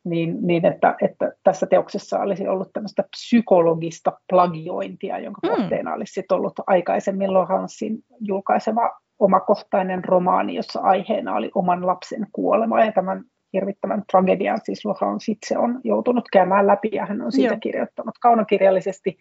[0.05, 5.55] niin, niin että, että tässä teoksessa olisi ollut tämmöistä psykologista plagiointia, jonka mm.
[5.55, 12.93] kohteena olisi ollut aikaisemmin Lohansin julkaisema omakohtainen romaani, jossa aiheena oli oman lapsen kuolema ja
[12.93, 17.61] tämän hirvittävän tragedian, siis Lohans itse on joutunut käymään läpi ja hän on siitä Joo.
[17.61, 19.19] kirjoittanut kaunokirjallisesti.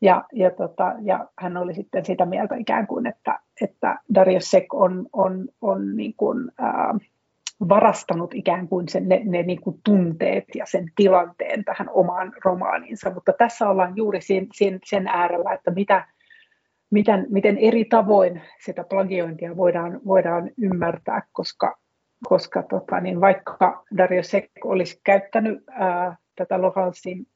[0.00, 4.74] Ja, ja, tota, ja hän oli sitten sitä mieltä ikään kuin, että, että Darius Sek
[4.74, 6.94] on, on, on niin kuin, ää,
[7.68, 13.10] varastanut ikään kuin sen, ne, ne niin kuin tunteet ja sen tilanteen tähän omaan romaaniinsa,
[13.10, 16.08] mutta tässä ollaan juuri sen, sen, sen äärellä, että mitä,
[16.90, 21.78] miten, miten eri tavoin sitä plagiointia voidaan, voidaan ymmärtää, koska,
[22.28, 27.26] koska tota, niin vaikka Dario Sek olisi käyttänyt ää, tätä Lohansin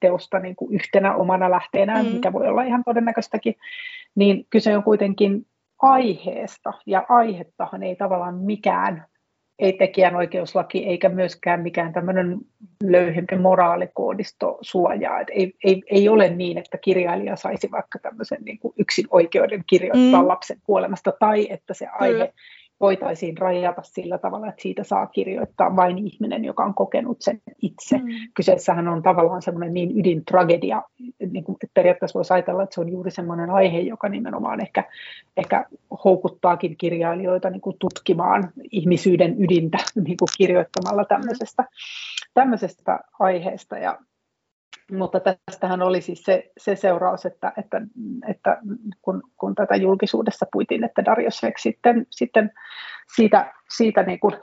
[0.00, 2.12] teosta niin kuin yhtenä omana lähteenään, mm.
[2.12, 3.54] mikä voi olla ihan todennäköistäkin,
[4.14, 5.46] niin kyse on kuitenkin
[5.82, 9.04] aiheesta, ja aihettahan ei tavallaan mikään
[9.58, 12.38] ei tekijänoikeuslaki eikä myöskään mikään tämmöinen
[12.82, 15.20] löyhempi moraalikoodisto suojaa.
[15.20, 19.64] Et ei, ei, ei ole niin, että kirjailija saisi vaikka tämmöisen niin kuin yksin oikeuden
[19.66, 20.28] kirjoittaa mm.
[20.28, 22.32] lapsen kuolemasta tai että se aihe
[22.80, 27.98] voitaisiin rajata sillä tavalla, että siitä saa kirjoittaa vain ihminen, joka on kokenut sen itse.
[27.98, 28.04] Mm.
[28.34, 30.82] Kyseessähän on tavallaan semmoinen niin ydintragedia,
[31.30, 34.84] niin kuin periaatteessa voisi ajatella, että se on juuri semmoinen aihe, joka nimenomaan ehkä,
[35.36, 35.64] ehkä
[36.04, 41.64] houkuttaakin kirjailijoita niin kuin tutkimaan ihmisyyden ydintä niin kuin kirjoittamalla tämmöisestä,
[42.34, 43.78] tämmöisestä aiheesta.
[43.78, 43.98] Ja
[44.92, 47.80] mutta tästähän oli siis se, se seuraus, että, että,
[48.28, 48.58] että
[49.02, 52.50] kun, kun tätä julkisuudessa puitiin, että Darius Vex sitten, sitten
[53.16, 54.34] siitä, siitä niin kuin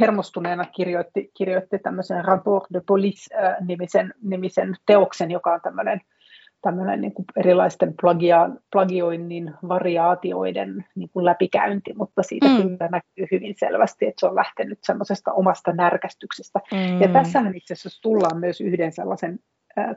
[0.00, 6.00] hermostuneena kirjoitti, kirjoitti tämmöisen Rapport de Police-nimisen nimisen teoksen, joka on tämmöinen,
[6.62, 12.56] tämmöinen niin kuin erilaisten plagia, plagioinnin variaatioiden niin kuin läpikäynti, mutta siitä mm.
[12.56, 16.60] kyllä näkyy hyvin selvästi, että se on lähtenyt semmoisesta omasta närkästyksestä.
[16.72, 17.00] Mm.
[17.00, 19.38] Ja tässähän itse asiassa tullaan myös yhden sellaisen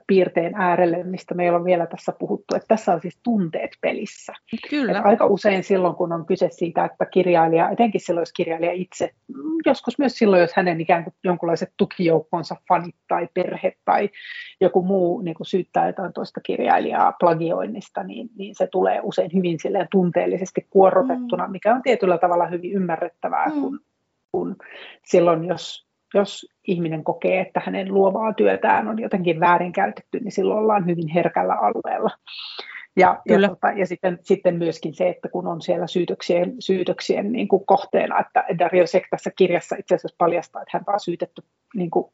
[0.08, 4.34] piirteen äärelle, mistä meillä on vielä tässä puhuttu, että tässä on siis tunteet pelissä.
[4.70, 4.92] Kyllä.
[4.92, 9.12] Että aika usein silloin, kun on kyse siitä, että kirjailija, etenkin silloin, jos kirjailija itse,
[9.66, 14.10] joskus myös silloin, jos hänen ikään kuin jonkunlaiset tukijoukkonsa, fanit tai perhe tai
[14.62, 19.60] joku muu niin kuin syyttää jotain toista kirjailijaa plagioinnista, niin, niin se tulee usein hyvin
[19.60, 21.52] silleen tunteellisesti kuorrotettuna, mm.
[21.52, 23.62] mikä on tietyllä tavalla hyvin ymmärrettävää, mm.
[23.62, 23.80] kun,
[24.32, 24.56] kun
[25.06, 30.86] silloin, jos jos ihminen kokee, että hänen luovaa työtään on jotenkin väärinkäytetty, niin silloin ollaan
[30.86, 32.10] hyvin herkällä alueella.
[32.96, 37.48] Ja, ja, tota, ja sitten, sitten myöskin se, että kun on siellä syytöksien, syytöksien niin
[37.48, 41.41] kuin kohteena, että Dario Sek tässä kirjassa itse asiassa paljastaa, että hän on syytetty
[41.76, 42.06] niin kuin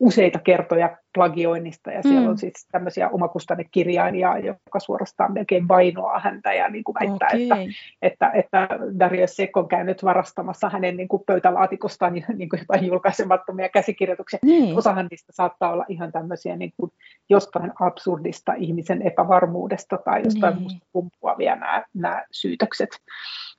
[0.00, 2.28] useita kertoja plagioinnista ja siellä mm.
[2.28, 7.42] on siis tämmöisiä omakustannekirjailijaa, joka suorastaan melkein vainoaa häntä ja niin kuin väittää, okay.
[7.42, 7.56] että,
[8.02, 13.68] että, että Dario Sek on käynyt varastamassa hänen niin kuin pöytälaatikostaan niin kuin jotain julkaisemattomia
[13.68, 14.38] käsikirjoituksia.
[14.42, 14.76] Niin.
[14.76, 16.92] Osahan niistä saattaa olla ihan tämmöisiä niin kuin
[17.30, 20.62] jostain absurdista ihmisen epävarmuudesta tai jostain niin.
[20.62, 22.90] muusta kumpuavia nämä, nämä syytökset.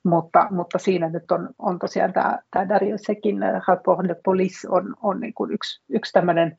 [0.03, 4.95] Mutta, mutta siinä nyt on, on tosiaan tämä, tämä Dario Sekin Rapport de Police on,
[5.01, 6.57] on niin kuin yksi, yksi tämmöinen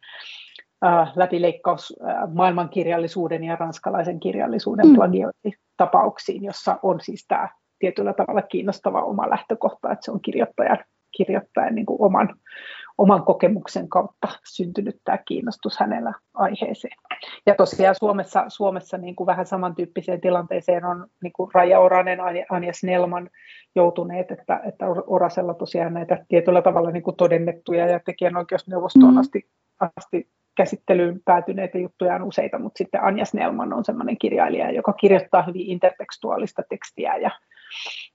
[0.85, 4.95] äh, läpileikkaus äh, maailmankirjallisuuden ja ranskalaisen kirjallisuuden mm.
[4.95, 10.79] plagiointitapauksiin, jossa on siis tämä tietyllä tavalla kiinnostava oma lähtökohta, että se on kirjoittajan,
[11.17, 12.37] kirjoittajan niin kuin oman,
[12.99, 16.97] oman kokemuksen kautta syntynyt tämä kiinnostus hänellä aiheeseen.
[17.47, 22.19] Ja tosiaan Suomessa, Suomessa niin kuin vähän samantyyppiseen tilanteeseen on niin kuin Raija Oranen,
[22.51, 23.31] Anja Snellman
[23.75, 29.21] joutuneet, että, että Orasella tosiaan näitä tietyllä tavalla niin kuin todennettuja ja tekijänoikeusneuvostoon mm.
[29.21, 29.47] asti,
[29.97, 35.43] asti käsittelyyn päätyneitä juttuja on useita, mutta sitten Anja Snellman on sellainen kirjailija, joka kirjoittaa
[35.43, 37.31] hyvin intertekstuaalista tekstiä ja,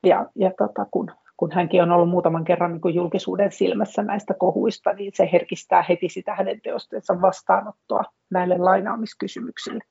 [0.04, 4.34] ja, ja tota, kun kun hänkin on ollut muutaman kerran niin kuin julkisuuden silmässä näistä
[4.34, 9.84] kohuista, niin se herkistää heti sitä hänen teostensa vastaanottoa näille lainaamiskysymyksille.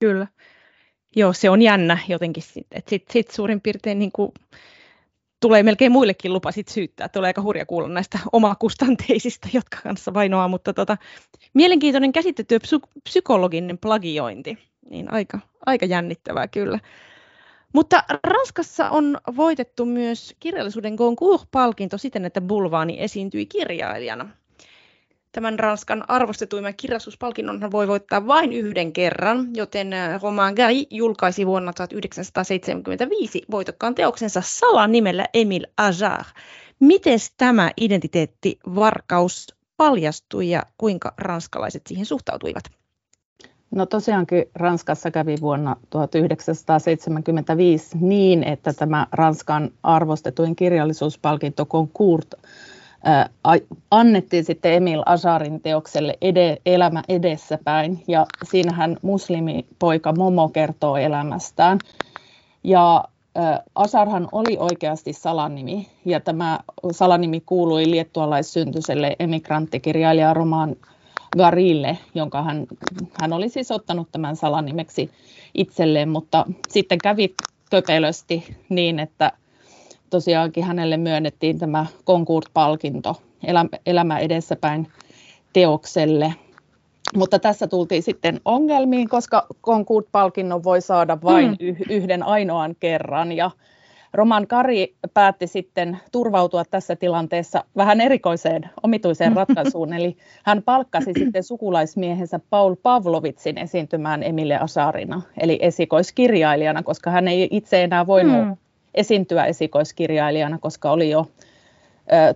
[0.00, 0.26] Kyllä.
[1.16, 2.42] Joo, se on jännä jotenkin,
[2.72, 4.32] että sitten sit suurin piirtein niin kuin
[5.42, 7.08] tulee melkein muillekin lupa sit syyttää.
[7.08, 10.96] Tulee aika hurja kuulla näistä omakustanteisista, jotka kanssa vainoaa, mutta tota,
[11.54, 12.58] mielenkiintoinen käsitetty
[13.04, 14.58] psykologinen plagiointi,
[14.90, 16.78] niin aika, aika jännittävää kyllä.
[17.72, 24.28] Mutta Ranskassa on voitettu myös kirjallisuuden Goncourt-palkinto siten, että Bulvaani esiintyi kirjailijana.
[25.32, 31.72] Tämän Ranskan arvostetuimman kirjallisuuspalkinnon voi voittaa vain yhden kerran, joten äh, Romain Gary julkaisi vuonna
[31.72, 36.24] 1975 voitokkaan teoksensa salan nimellä Emile Ajar.
[36.80, 42.64] Miten tämä identiteettivarkaus paljastui ja kuinka ranskalaiset siihen suhtautuivat?
[43.70, 52.34] No tosiaankin Ranskassa kävi vuonna 1975 niin, että tämä Ranskan arvostetuin kirjallisuuspalkinto Concourt
[53.90, 61.78] annettiin sitten Emil Azarin teokselle ede, Elämä edessäpäin, ja siinähän muslimipoika Momo kertoo elämästään.
[62.64, 63.04] Ja
[63.74, 66.60] Asarhan oli oikeasti salanimi, ja tämä
[66.92, 70.76] salanimi kuului liettualaissyntyiselle emigranttikirjailija Roman
[71.36, 72.66] Garille, jonka hän,
[73.20, 75.10] hän oli siis ottanut tämän salanimeksi
[75.54, 77.34] itselleen, mutta sitten kävi
[77.70, 79.32] köpelösti niin, että
[80.12, 83.22] tosiaankin hänelle myönnettiin tämä Concourt-palkinto
[83.86, 84.88] Elämä edessäpäin
[85.52, 86.34] teokselle.
[87.16, 91.76] Mutta tässä tultiin sitten ongelmiin, koska Concourt-palkinnon voi saada vain mm.
[91.90, 93.32] yhden ainoan kerran.
[93.32, 93.50] Ja
[94.14, 101.42] Roman Kari päätti sitten turvautua tässä tilanteessa vähän erikoiseen, omituiseen ratkaisuun, eli hän palkkasi sitten
[101.42, 108.56] sukulaismiehensä Paul Pavlovitsin esiintymään Emile Asarina, eli esikoiskirjailijana, koska hän ei itse enää voinut mm.
[108.94, 111.26] Esiintyä esikoiskirjailijana, koska oli jo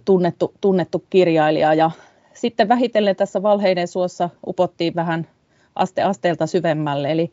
[0.05, 1.75] tunnettu, tunnettu kirjailija.
[1.75, 1.91] Ja
[2.35, 5.27] sitten vähitellen tässä valheiden suossa upottiin vähän
[5.75, 7.31] aste asteelta syvemmälle, eli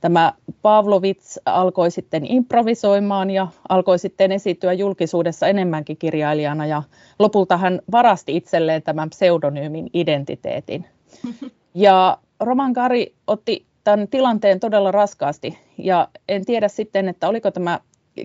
[0.00, 6.82] tämä Pavlovits alkoi sitten improvisoimaan ja alkoi sitten esiintyä julkisuudessa enemmänkin kirjailijana ja
[7.18, 10.84] lopulta hän varasti itselleen tämän pseudonyymin identiteetin.
[11.74, 17.80] Ja Roman Kari otti tämän tilanteen todella raskaasti ja en tiedä sitten, että oliko tämä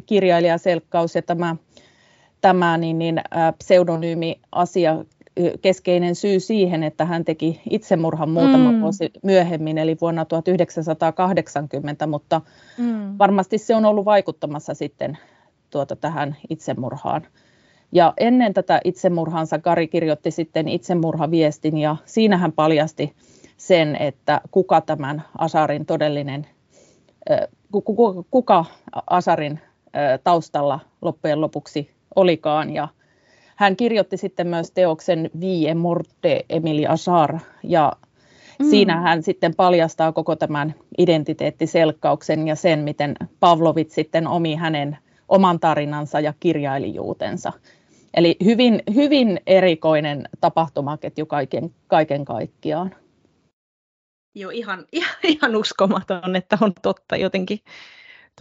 [0.06, 1.56] kirjailijaselkkaus ja tämä,
[2.42, 3.22] tämä niin, niin,
[3.60, 5.06] pseudonyymi asia
[5.62, 8.82] keskeinen syy siihen, että hän teki itsemurhan muutama mm.
[8.82, 12.42] vuosi myöhemmin, eli vuonna 1980, mutta
[12.78, 13.18] mm.
[13.20, 15.18] varmasti se on ollut vaikuttamassa sitten
[15.70, 17.28] tuota tähän itsemurhaan.
[17.92, 23.14] Ja ennen tätä itsemurhaansa Kari kirjoitti sitten itsemurhaviestin ja siinä hän paljasti
[23.58, 26.48] sen, että kuka tämän Asarin todellinen,
[27.72, 28.66] kuka, kuka
[29.08, 29.60] Asarin
[30.24, 32.88] taustalla loppujen lopuksi olikaan ja
[33.56, 37.94] hän kirjoitti sitten myös teoksen Vie Morte Emili Asar, ja
[38.60, 38.70] mm.
[38.70, 44.98] siinä hän sitten paljastaa koko tämän identiteettiselkkauksen ja sen, miten Pavlovit sitten omi hänen
[45.30, 47.52] oman tarinansa ja kirjailijuutensa.
[48.14, 52.96] Eli hyvin, hyvin erikoinen tapahtumaketju kaiken, kaiken kaikkiaan.
[54.36, 57.60] Joo, ihan, ihan, ihan uskomaton, että on totta jotenkin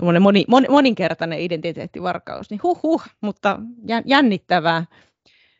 [0.02, 3.60] moni, mon, moninkertainen identiteettivarkaus, niin huh, huh mutta
[4.04, 4.84] jännittävää.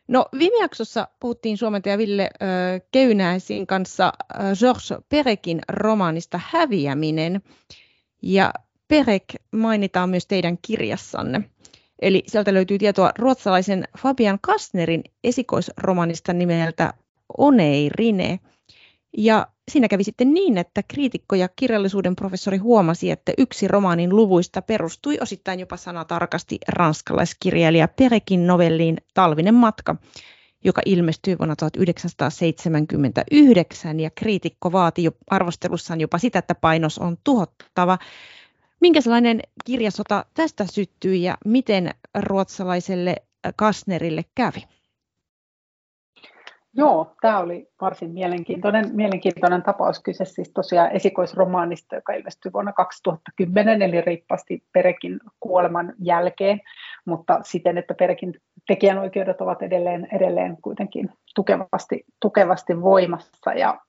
[0.07, 2.45] No viime jaksossa puhuttiin suomentaja Ville ö,
[2.91, 4.13] Keynäisin kanssa
[4.59, 7.41] Georges Perekin romaanista Häviäminen.
[8.21, 8.53] Ja
[8.87, 11.49] Perek mainitaan myös teidän kirjassanne.
[12.01, 16.93] Eli sieltä löytyy tietoa ruotsalaisen Fabian Kastnerin esikoisromanista nimeltä
[17.37, 18.39] Oneirine.
[19.17, 24.61] Ja siinä kävi sitten niin, että kriitikko ja kirjallisuuden professori huomasi, että yksi romaanin luvuista
[24.61, 29.95] perustui osittain jopa sanatarkasti ranskalaiskirjailija Perekin novelliin Talvinen matka,
[30.63, 37.97] joka ilmestyi vuonna 1979 ja kriitikko vaati jo arvostelussaan jopa sitä, että painos on tuhottava.
[38.81, 43.15] Minkälainen kirjasota tästä syttyi ja miten ruotsalaiselle
[43.55, 44.63] Kastnerille kävi?
[46.77, 49.99] Joo, tämä oli varsin mielenkiintoinen, mielenkiintoinen tapaus.
[49.99, 56.61] Kyse siis tosiaan esikoisromaanista, joka ilmestyi vuonna 2010, eli riippaasti Perekin kuoleman jälkeen,
[57.05, 58.33] mutta siten, että Perekin
[58.67, 63.53] tekijänoikeudet ovat edelleen, edelleen kuitenkin tukevasti, tukevasti voimassa.
[63.53, 63.79] Ja,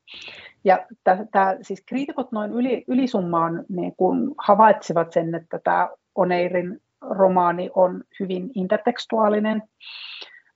[0.65, 7.71] ja tämä, siis kriitikot noin yli, ylisummaan niin kun havaitsivat sen, että tämä Oneirin romaani
[7.75, 9.63] on hyvin intertekstuaalinen,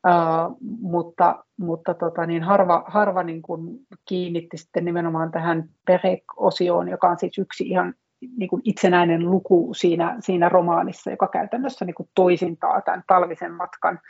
[0.06, 7.08] Uh, mutta mutta tota, niin harva, harva niin kuin kiinnitti sitten nimenomaan tähän Perek-osioon, joka
[7.08, 7.94] on siis yksi ihan
[8.36, 14.00] niin kuin itsenäinen luku siinä, siinä romaanissa, joka käytännössä niin kuin toisintaa tämän talvisen matkan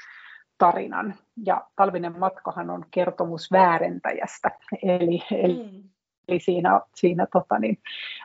[0.58, 1.14] tarinan.
[1.46, 4.50] Ja talvinen matkahan on kertomus väärentäjästä,
[4.82, 5.88] eli, eli mm.
[6.28, 7.78] Eli siinä, siinä tota, niin,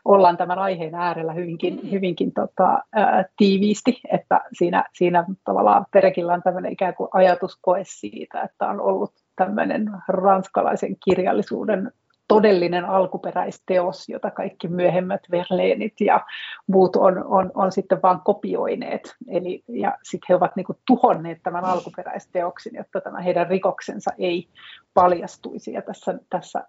[0.06, 1.92] ollaan tämän aiheen äärellä hyvinkin, mm.
[1.92, 8.42] hyvinkin tota, ää, tiiviisti, että siinä, siinä tavallaan Perekillä on tämmöinen ikään kuin ajatuskoe siitä,
[8.42, 11.92] että on ollut tämmöinen ranskalaisen kirjallisuuden
[12.28, 16.26] todellinen alkuperäisteos, jota kaikki myöhemmät Verleenit ja
[16.68, 19.16] muut on, on, on sitten vain kopioineet.
[19.28, 24.48] Eli, ja sitten he ovat niin kuin tuhonneet tämän alkuperäisteoksen, jotta tämä heidän rikoksensa ei
[24.94, 25.74] paljastuisi.
[25.74, 26.64] Ja tässä, tässä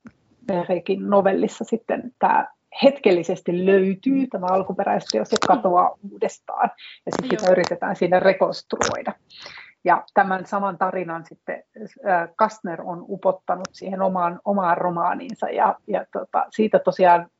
[0.68, 2.46] Reikin novellissa sitten tämä
[2.82, 6.70] hetkellisesti löytyy tämä alkuperäisteos ja katoaa uudestaan.
[7.06, 9.12] Ja sitten sitä yritetään siinä rekonstruoida.
[9.85, 11.62] Ja tämän saman tarinan sitten
[12.37, 15.50] Kastner on upottanut siihen omaan, omaan romaaniinsa.
[15.50, 17.30] Ja, ja tota, siitä tosiaan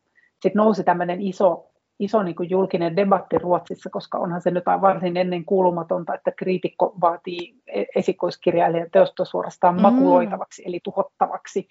[0.42, 5.16] sit nousi tämmöinen iso, iso niin kuin julkinen debatti Ruotsissa, koska onhan se nyt varsin
[5.16, 9.83] ennen kuulumatonta, että kriitikko vaatii e-, esikoiskirjailijan teosta suorastaan mm.
[9.83, 11.69] makuloitavaksi, eli tuhottavaksi.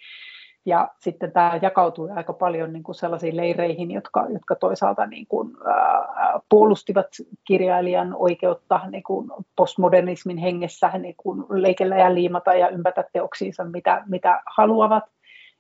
[0.65, 5.58] Ja sitten tämä jakautui aika paljon niin kuin sellaisiin leireihin, jotka, jotka toisaalta niin kuin,
[5.67, 7.08] ää, puolustivat
[7.47, 14.04] kirjailijan oikeutta niin kuin postmodernismin hengessä niin kuin leikellä ja liimata ja ympätä teoksiinsa mitä,
[14.08, 15.04] mitä haluavat.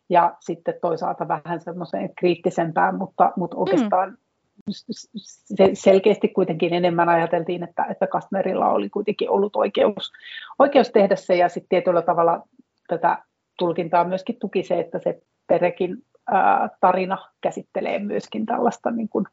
[0.09, 4.17] Ja sitten toisaalta vähän semmoiseen kriittisempään, mutta, mutta oikeastaan mm
[5.73, 10.11] selkeästi kuitenkin enemmän ajateltiin, että, että Kastnerilla oli kuitenkin ollut oikeus,
[10.59, 12.41] oikeus tehdä se ja sitten tietyllä tavalla
[12.87, 13.17] tätä
[13.57, 15.97] tulkintaa myöskin tuki se, että se Perekin
[16.31, 19.25] ää, tarina käsittelee myöskin tällaista niin kuin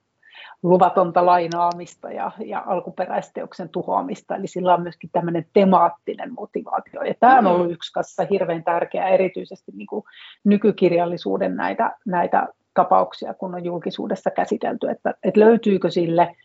[0.62, 7.02] luvatonta lainaamista ja, ja alkuperäisteoksen tuhoamista, eli sillä on myöskin tämmöinen temaattinen motivaatio.
[7.02, 7.72] Ja tämä on ollut mm.
[7.72, 10.04] yksi kanssa hirveän tärkeä, erityisesti niin kuin
[10.44, 16.36] nykykirjallisuuden näitä, näitä tapauksia, kun on julkisuudessa käsitelty, että, että löytyykö sille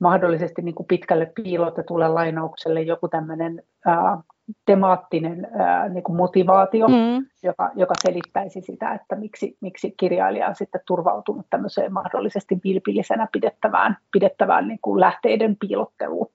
[0.00, 4.18] mahdollisesti niin kuin pitkälle piilotetulle lainaukselle joku tämmöinen ää,
[4.66, 7.26] temaattinen ää, niin kuin motivaatio, mm.
[7.42, 13.96] joka, joka selittäisi sitä, että miksi, miksi kirjailija on sitten turvautunut tämmöiseen mahdollisesti vilpillisenä pidettävään,
[14.12, 16.30] pidettävään niin kuin lähteiden piilotteluun.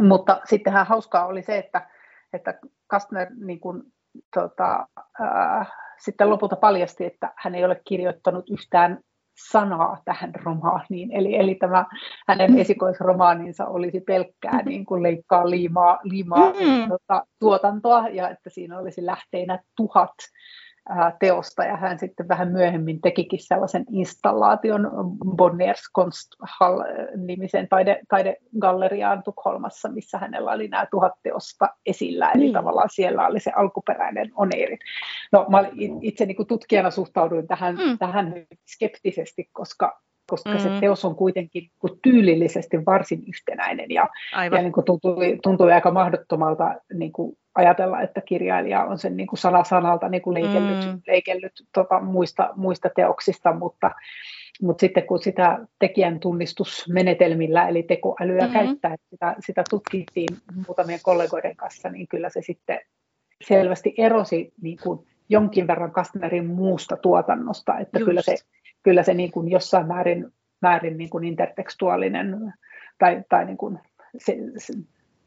[0.00, 1.88] Mutta sittenhän hauskaa oli se, että,
[2.32, 3.82] että Kastner niin kuin,
[4.34, 4.86] tota,
[5.20, 5.66] ää,
[5.98, 9.00] sitten lopulta paljasti, että hän ei ole kirjoittanut yhtään
[9.50, 11.12] sanaa tähän romaaniin.
[11.12, 11.86] Eli, eli tämä
[12.28, 16.88] hänen esikoisromaaninsa olisi pelkkää niin kuin leikkaa liimaa, liimaa mm.
[16.88, 20.14] tuota, tuotantoa ja että siinä olisi lähteinä tuhat
[21.18, 24.90] teosta ja hän sitten vähän myöhemmin tekikin sellaisen installaation
[25.36, 32.52] Bonniers Konsthall-nimisen taide, taidegalleriaan Tukholmassa, missä hänellä oli nämä tuhat teosta esillä, eli niin.
[32.52, 34.78] tavallaan siellä oli se alkuperäinen oneeri.
[35.32, 35.64] No mä
[36.00, 37.98] itse niin kuin tutkijana suhtauduin tähän, mm.
[37.98, 38.34] tähän
[38.66, 40.58] skeptisesti, koska koska mm.
[40.58, 41.70] se teos on kuitenkin
[42.02, 44.08] tyylillisesti varsin yhtenäinen ja,
[44.52, 49.26] ja niin kuin tuntui, tuntui aika mahdottomalta niin kuin ajatella, että kirjailija on sen niin
[49.26, 51.00] kuin sana sanalta niin kuin leikellyt, mm.
[51.06, 53.90] leikellyt tota, muista, muista teoksista, mutta,
[54.62, 58.52] mutta sitten kun sitä tekijän tunnistusmenetelmillä, eli tekoälyä mm-hmm.
[58.52, 60.36] käyttää, sitä, sitä tutkittiin
[60.66, 62.80] muutamien kollegoiden kanssa, niin kyllä se sitten
[63.44, 68.08] selvästi erosi niin kuin jonkin verran Kastnerin muusta tuotannosta, että Just.
[68.08, 68.34] kyllä se,
[68.82, 70.26] kyllä se niin kuin jossain määrin,
[70.62, 72.52] määrin niin kuin intertekstuaalinen
[72.98, 73.78] tai, tai niin kuin
[74.18, 74.36] se,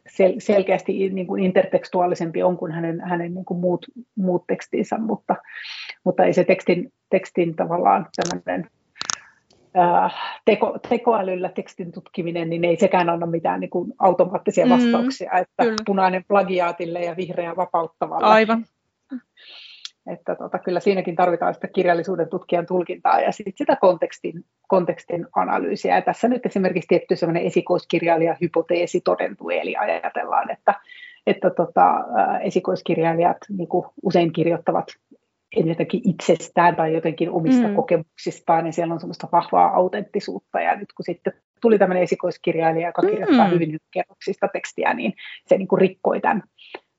[0.10, 3.86] sel, selkeästi niin kuin intertekstuaalisempi on kuin hänen, hänen niin kuin muut,
[4.16, 5.36] muut tekstinsä, mutta,
[6.04, 8.70] mutta ei se tekstin, tekstin tavallaan tämmöinen
[10.46, 15.42] teko, tekoälyllä tekstin tutkiminen, niin ei sekään anna mitään niin kuin automaattisia mm, vastauksia, mm,
[15.42, 15.78] että kyllä.
[15.86, 18.28] punainen plagiaatille ja vihreä vapauttavalle.
[18.28, 18.66] Aivan.
[20.08, 25.96] Että tota, kyllä siinäkin tarvitaan sitä kirjallisuuden tutkijan tulkintaa ja sit sitä kontekstin, kontekstin analyysiä.
[25.96, 30.74] Ja tässä nyt esimerkiksi tietty sellainen esikoiskirjailija-hypoteesi todentuu, eli ajatellaan, että,
[31.28, 31.96] että tota,
[32.42, 33.68] esikoiskirjailijat niin
[34.04, 34.86] usein kirjoittavat
[35.56, 37.76] ensinnäkin itsestään tai jotenkin omista mm.
[37.76, 40.62] kokemuksistaan, niin siellä on semmoista vahvaa autenttisuutta.
[40.62, 43.54] Ja nyt kun sitten tuli tämmöinen esikoiskirjailija, joka kirjoittaa mm.
[43.54, 45.14] hyvin kerroksista tekstiä, niin
[45.48, 46.44] se niin kuin rikkoi tämän,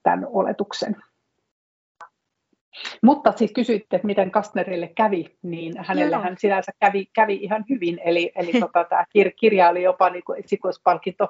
[0.02, 0.96] tämän oletuksen.
[3.02, 8.00] Mutta siis kysyitte, että miten Kastnerille kävi, niin hänelle hän sinänsä kävi, kävi ihan hyvin.
[8.04, 9.04] Eli, eli tota, tämä
[9.36, 11.28] kirja oli jopa niin kuin esikoispalkinto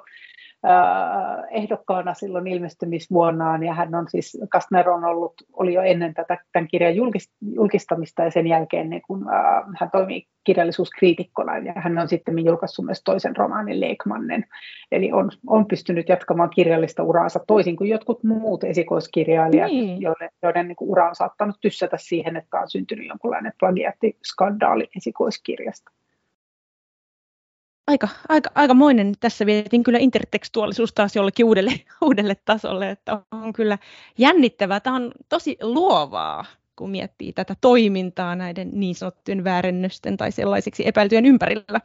[1.49, 6.67] ehdokkaana silloin ilmestymisvuonnaan, ja hän on siis, Kastner on ollut, oli jo ennen tätä, tämän
[6.67, 6.95] kirjan
[7.41, 12.85] julkistamista, ja sen jälkeen niin kun, äh, hän toimii kirjallisuuskriitikkona, ja hän on sitten julkaissut
[12.85, 14.45] myös toisen romaanin Leikmannen,
[14.91, 20.01] eli on, on pystynyt jatkamaan kirjallista uraansa toisin kuin jotkut muut esikoiskirjailijat, niin.
[20.01, 25.91] joiden, joiden niin ura on saattanut tyssätä siihen, että on syntynyt jonkinlainen plagiaattiskandaali esikoiskirjasta
[27.87, 29.13] aika, aika, aikamoinen.
[29.19, 31.71] Tässä vietin kyllä intertekstuaalisuus taas jollekin uudelle,
[32.05, 33.77] uudelle tasolle, että on kyllä
[34.17, 34.79] jännittävää.
[34.79, 41.25] Tämä on tosi luovaa, kun miettii tätä toimintaa näiden niin sanottujen väärennösten tai sellaisiksi epäiltyjen
[41.25, 41.81] ympärillä.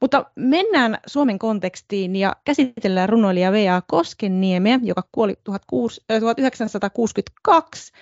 [0.00, 3.82] Mutta mennään Suomen kontekstiin ja käsitellään runoilija V.A.
[3.86, 7.92] Koskenniemeä, joka kuoli 1962.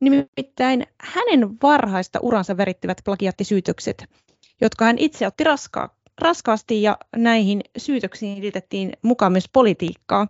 [0.00, 4.04] Nimittäin hänen varhaista uransa värittivät plagiattisyytökset,
[4.60, 10.26] jotka hän itse otti raskaa, raskaasti ja näihin syytöksiin liitettiin mukaan myös politiikkaa.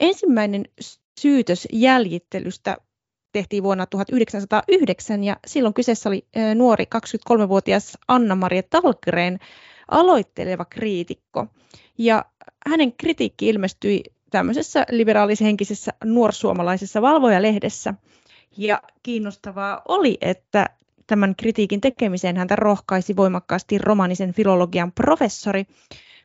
[0.00, 0.64] Ensimmäinen
[1.20, 2.76] syytös jäljittelystä
[3.32, 9.38] tehtiin vuonna 1909 ja silloin kyseessä oli nuori 23-vuotias Anna-Maria Talkreen
[9.88, 11.46] aloitteleva kriitikko.
[11.98, 12.24] Ja
[12.66, 17.94] hänen kritiikki ilmestyi tämmöisessä liberaalishenkisessä nuorsuomalaisessa valvojalehdessä.
[18.56, 20.66] Ja kiinnostavaa oli, että
[21.10, 22.36] Tämän kritiikin tekemiseen.
[22.36, 25.64] Häntä rohkaisi voimakkaasti romanisen filologian professori,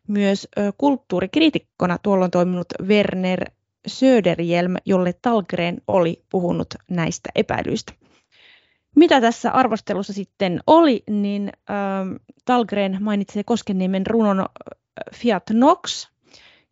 [0.07, 1.97] myös kulttuurikriitikkona.
[1.97, 3.51] Tuolloin toiminut Werner
[3.87, 7.93] Söderjelm, jolle Talgren oli puhunut näistä epäilyistä.
[8.95, 11.51] Mitä tässä arvostelussa sitten oli, niin
[12.45, 14.45] Talgren mainitsee Koskenniemen runon
[15.13, 16.09] Fiat Nox,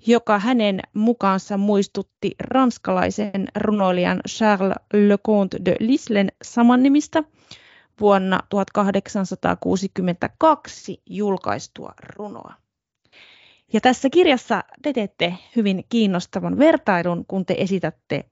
[0.07, 7.24] joka hänen mukaansa muistutti ranskalaisen runoilijan Charles Leconte de Lislen samannimistä,
[8.00, 12.54] vuonna 1862 julkaistua runoa.
[13.74, 18.26] Ja tässä kirjassa te teette hyvin kiinnostavan vertailun, kun te esitätte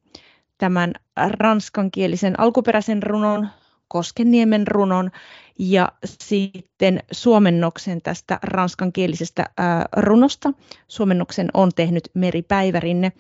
[0.58, 0.94] tämän
[1.40, 3.50] ranskankielisen alkuperäisen runon,
[3.88, 5.12] Koskenniemen runon
[5.60, 9.46] ja sitten suomennoksen tästä ranskankielisestä
[9.98, 10.54] runosta.
[10.88, 13.12] Suomennoksen on tehnyt Meri Päivärinne.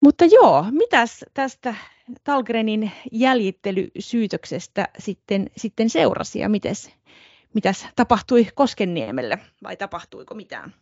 [0.00, 1.74] Mutta joo, mitäs tästä
[2.24, 6.90] Talgrenin jäljittelysyytöksestä sitten, sitten seurasi ja mites,
[7.54, 10.74] mitäs tapahtui Koskenniemelle vai tapahtuiko mitään?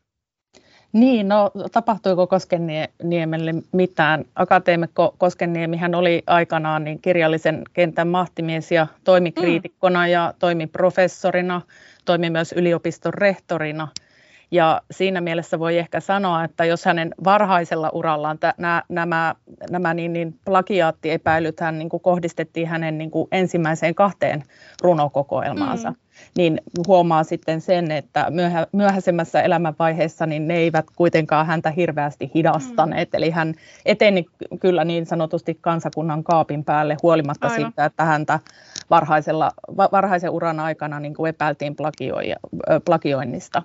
[0.92, 4.24] Niin, no tapahtuiko Koskenniemelle mitään?
[4.34, 10.12] Akateemikko Koskenniemi hän oli aikanaan niin kirjallisen kentän mahtimies ja toimi kriitikkona mm.
[10.12, 11.60] ja toimi professorina,
[12.04, 13.88] toimi myös yliopiston rehtorina–
[14.50, 19.34] ja siinä mielessä voi ehkä sanoa, että jos hänen varhaisella urallaan t- nämä, nämä,
[19.70, 24.42] nämä niin, niin plagiaattiepäilyt hän niin kuin kohdistettiin hänen niin kuin ensimmäiseen kahteen
[24.82, 25.96] runokokoelmaansa, mm.
[26.36, 33.12] niin huomaa sitten sen, että myöhä, myöhäisemmässä elämänvaiheessa niin ne eivät kuitenkaan häntä hirveästi hidastaneet.
[33.12, 33.16] Mm.
[33.16, 33.54] Eli hän
[33.86, 34.26] eteni
[34.60, 37.60] kyllä niin sanotusti kansakunnan kaapin päälle huolimatta Aivan.
[37.60, 38.40] siitä, että häntä
[38.90, 41.76] varhaisella, varhaisen uran aikana niin kuin epäiltiin
[42.84, 43.62] plagioinnista.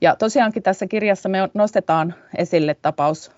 [0.00, 3.32] Ja tosiaankin tässä kirjassa me nostetaan esille tapaus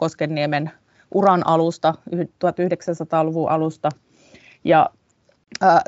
[0.00, 0.70] Koskenniemen
[1.14, 3.88] uran alusta, 1900-luvun alusta.
[4.64, 4.90] Ja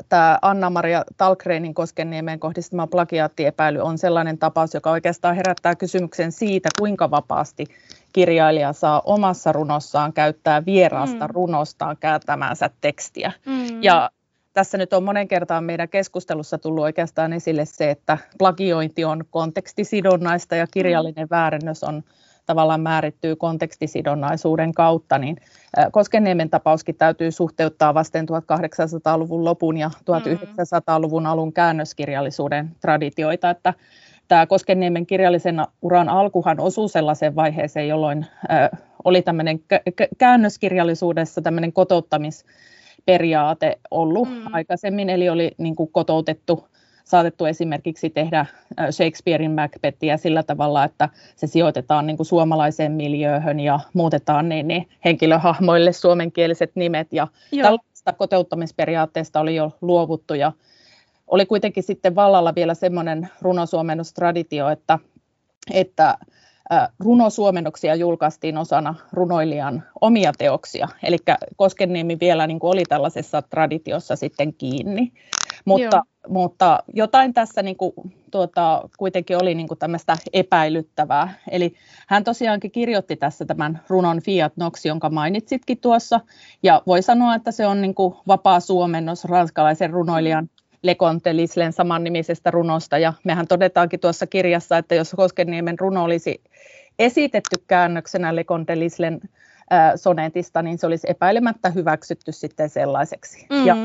[0.09, 7.11] tämä Anna-Maria Talkreinin Koskenniemeen kohdistama plagiaattiepäily on sellainen tapaus, joka oikeastaan herättää kysymyksen siitä, kuinka
[7.11, 7.65] vapaasti
[8.13, 11.33] kirjailija saa omassa runossaan käyttää vieraasta mm.
[11.33, 13.31] runostaan kääntämäänsä tekstiä.
[13.45, 13.83] Mm.
[13.83, 14.09] Ja
[14.53, 20.55] tässä nyt on monen kertaan meidän keskustelussa tullut oikeastaan esille se, että plagiointi on kontekstisidonnaista
[20.55, 22.03] ja kirjallinen väärennös on
[22.45, 25.37] tavallaan määrittyy kontekstisidonnaisuuden kautta, niin
[25.91, 33.73] Koskenniemen tapauskin täytyy suhteuttaa vasten 1800-luvun lopun ja 1900-luvun alun käännöskirjallisuuden traditioita, että
[34.27, 38.25] tämä Koskenniemen kirjallisen uran alkuhan osuu sellaiseen vaiheeseen, jolloin
[39.03, 39.59] oli tämmöinen
[40.17, 41.73] käännöskirjallisuudessa tämmöinen
[43.05, 44.53] kotouttamisperiaate ollut mm.
[44.53, 46.67] aikaisemmin, eli oli niin kuin kotoutettu
[47.03, 48.45] saatettu esimerkiksi tehdä
[48.91, 54.87] Shakespearein Macbethia sillä tavalla, että se sijoitetaan niin kuin suomalaiseen miljööhön ja muutetaan niin, niin
[55.05, 57.13] henkilöhahmoille suomenkieliset nimet.
[57.13, 57.63] Ja Joo.
[57.63, 60.51] tällaista koteuttamisperiaatteesta oli jo luovuttu ja
[61.27, 64.99] oli kuitenkin sitten vallalla vielä semmoinen runosuomennustraditio, että,
[65.73, 66.17] että
[66.99, 70.87] runosuomennoksia julkaistiin osana runoilijan omia teoksia.
[71.03, 71.17] Eli
[71.55, 75.11] Koskenniemi vielä niin kuin oli tällaisessa traditiossa sitten kiinni.
[75.65, 77.93] Mutta, mutta jotain tässä niin kuin,
[78.31, 81.33] tuota, kuitenkin oli niin kuin tämmöistä epäilyttävää.
[81.51, 81.73] Eli
[82.07, 86.19] hän tosiaankin kirjoitti tässä tämän runon Fiat Nox, jonka mainitsitkin tuossa.
[86.63, 90.49] Ja voi sanoa, että se on niin kuin vapaa suomennos ranskalaisen runoilijan
[90.83, 92.97] Leconte Lislen samannimisestä runosta.
[92.97, 96.41] Ja mehän todetaankin tuossa kirjassa, että jos Koskenniemen runo olisi
[96.99, 99.21] esitetty käännöksenä Leconte Lislen
[99.95, 103.47] sonetista, niin se olisi epäilemättä hyväksytty sitten sellaiseksi.
[103.49, 103.65] Mm-hmm.
[103.65, 103.75] Ja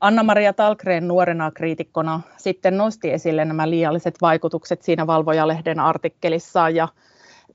[0.00, 6.88] Anna-Maria Talkreen nuorena kriitikkona sitten nosti esille nämä liialliset vaikutukset siinä Valvojalehden artikkelissaan ja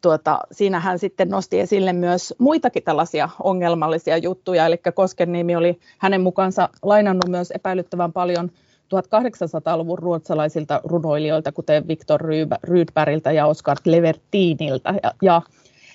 [0.01, 6.21] tuota, siinä hän sitten nosti esille myös muitakin tällaisia ongelmallisia juttuja, eli Koskenniemi oli hänen
[6.21, 8.51] mukaansa lainannut myös epäilyttävän paljon
[8.95, 12.21] 1800-luvun ruotsalaisilta runoilijoilta, kuten Viktor
[12.63, 14.93] Rydbergiltä ja Oskar Levertiniltä.
[15.03, 15.41] Ja, ja,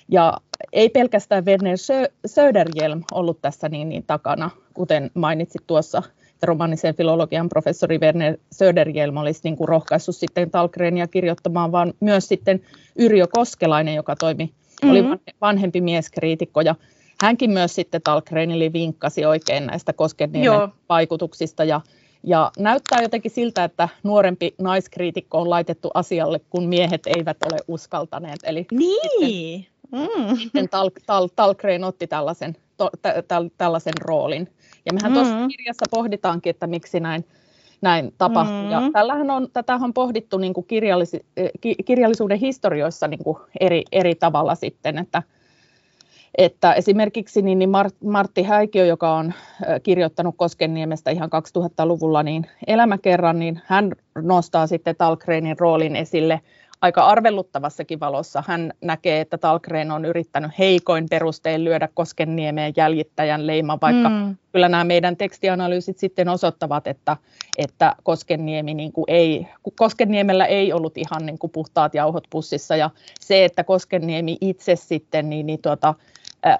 [0.09, 0.37] ja
[0.73, 1.77] ei pelkästään Werner
[2.25, 9.17] Söderjelm ollut tässä niin, niin takana, kuten mainitsit tuossa, että romanisen filologian professori Werner Söderjelm
[9.17, 12.61] olisi niin kuin rohkaissut sitten Talkrenia kirjoittamaan, vaan myös sitten
[12.95, 14.89] Yrjö Koskelainen, joka toimi, mm-hmm.
[14.91, 15.03] oli
[15.41, 16.75] vanhempi mieskriitikko ja
[17.21, 21.81] hänkin myös sitten Talkrenille vinkkasi oikein näistä Koskeniemen vaikutuksista ja
[22.23, 28.39] ja näyttää jotenkin siltä, että nuorempi naiskriitikko on laitettu asialle, kun miehet eivät ole uskaltaneet.
[28.43, 29.67] Eli niin.
[29.81, 30.37] Sitten, mm.
[30.37, 34.49] sitten Tal, Tal, Talkreen otti tällaisen, to, tä, tä, tällaisen roolin.
[34.85, 35.13] Ja mehän mm.
[35.13, 37.25] tuossa kirjassa pohditaankin, että miksi näin,
[37.81, 38.63] näin tapahtui.
[38.63, 38.71] Mm.
[38.71, 41.51] Ja tällähän on, tätä on pohdittu niin kuin kirjallis, eh,
[41.85, 45.23] kirjallisuuden historioissa niin kuin eri, eri tavalla sitten, että
[46.37, 47.69] että esimerkiksi niin, niin
[48.03, 49.33] Martti Häikiö, joka on
[49.83, 56.41] kirjoittanut Koskenniemestä ihan 2000-luvulla niin elämäkerran, niin hän nostaa sitten Talkreenin roolin esille
[56.83, 58.43] aika arvelluttavassakin valossa.
[58.47, 64.35] Hän näkee, että Talkreen on yrittänyt heikoin perustein lyödä Koskenniemeen jäljittäjän leima, vaikka mm.
[64.51, 67.17] kyllä nämä meidän tekstianalyysit sitten osoittavat, että,
[67.57, 72.89] että Koskenniemi niin kuin ei, Koskenniemellä ei ollut ihan niin kuin puhtaat jauhot pussissa ja
[73.19, 75.93] se, että Koskenniemi itse sitten niin, niin tuota,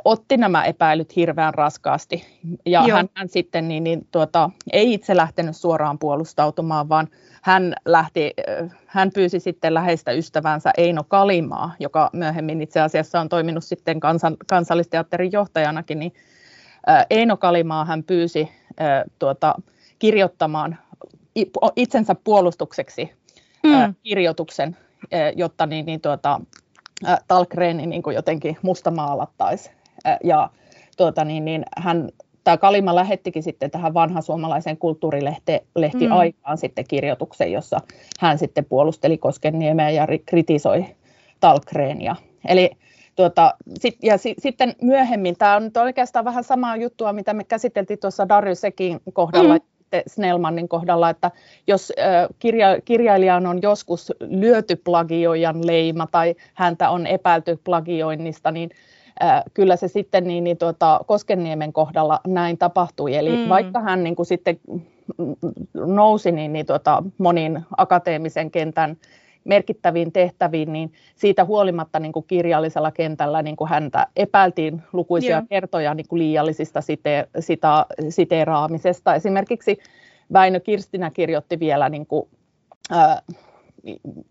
[0.06, 2.26] otti nämä epäilyt hirveän raskaasti.
[2.66, 7.08] Ja hän, hän sitten niin, niin, tuota, ei itse lähtenyt suoraan puolustautumaan, vaan
[7.42, 8.34] hän, lähti,
[8.86, 14.38] hän pyysi sitten läheistä ystävänsä Eino Kalimaa, joka myöhemmin itse asiassa on toiminut sitten kansan,
[14.48, 16.14] kansallisteatterin johtajanakin, niin
[17.10, 18.50] Eino Kalimaa hän pyysi
[19.20, 19.56] tuota,
[20.00, 20.78] kirjoittamaan
[21.76, 23.12] itsensä puolustukseksi
[23.64, 23.96] mm.
[24.04, 24.78] kirjoituksen,
[25.36, 26.42] jotta niin, niin tuota,
[27.28, 29.72] Talkreeni niin kuin jotenkin mustamaalattaisi.
[30.24, 30.50] Ja
[30.98, 32.10] tuota, niin, niin hän,
[32.44, 35.62] tämä Kalima lähettikin sitten tähän vanha suomalaiseen kulttuurilehti
[36.08, 36.12] mm.
[36.12, 37.82] aikaan sitten kirjoituksen, jossa
[38.20, 40.86] hän sitten puolusteli Koskenniemeä ja kritisoi
[41.40, 42.16] Talkreenia.
[42.48, 42.72] Eli
[43.16, 47.44] Tuota, sit, ja si, sitten myöhemmin, tämä on nyt oikeastaan vähän samaa juttua, mitä me
[47.44, 51.32] käsiteltiin tuossa Darjusekin kohdalla, mm sitten Snellmanin kohdalla, että
[51.68, 51.94] jos
[52.40, 58.70] kirja, kirjailijan on joskus lyöty plagioijan leima tai häntä on epäilty plagioinnista, niin
[59.54, 63.16] kyllä se sitten niin, niin tuota, Koskenniemen kohdalla näin tapahtui.
[63.16, 63.50] Eli mm.
[63.50, 64.60] vaikka hän niin kuin sitten
[65.74, 68.98] nousi niin, niin tuota, monin akateemisen kentän
[69.44, 75.48] merkittäviin tehtäviin, niin siitä huolimatta niin kuin kirjallisella kentällä niin kuin häntä epäiltiin lukuisia yeah.
[75.50, 79.16] kertoja niin kuin liiallisista site, sitä, siteeraamisesta.
[79.16, 79.78] Esimerkiksi
[80.34, 82.30] Väinö Kirstinä kirjoitti vielä niin kuin,
[82.90, 83.22] ää,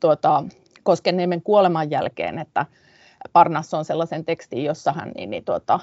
[0.01, 0.45] tuota,
[0.83, 2.67] Koskenniemen kuoleman jälkeen, että
[3.33, 5.81] Parnas on sellaisen tekstin, jossa hän niin, niin, tuota,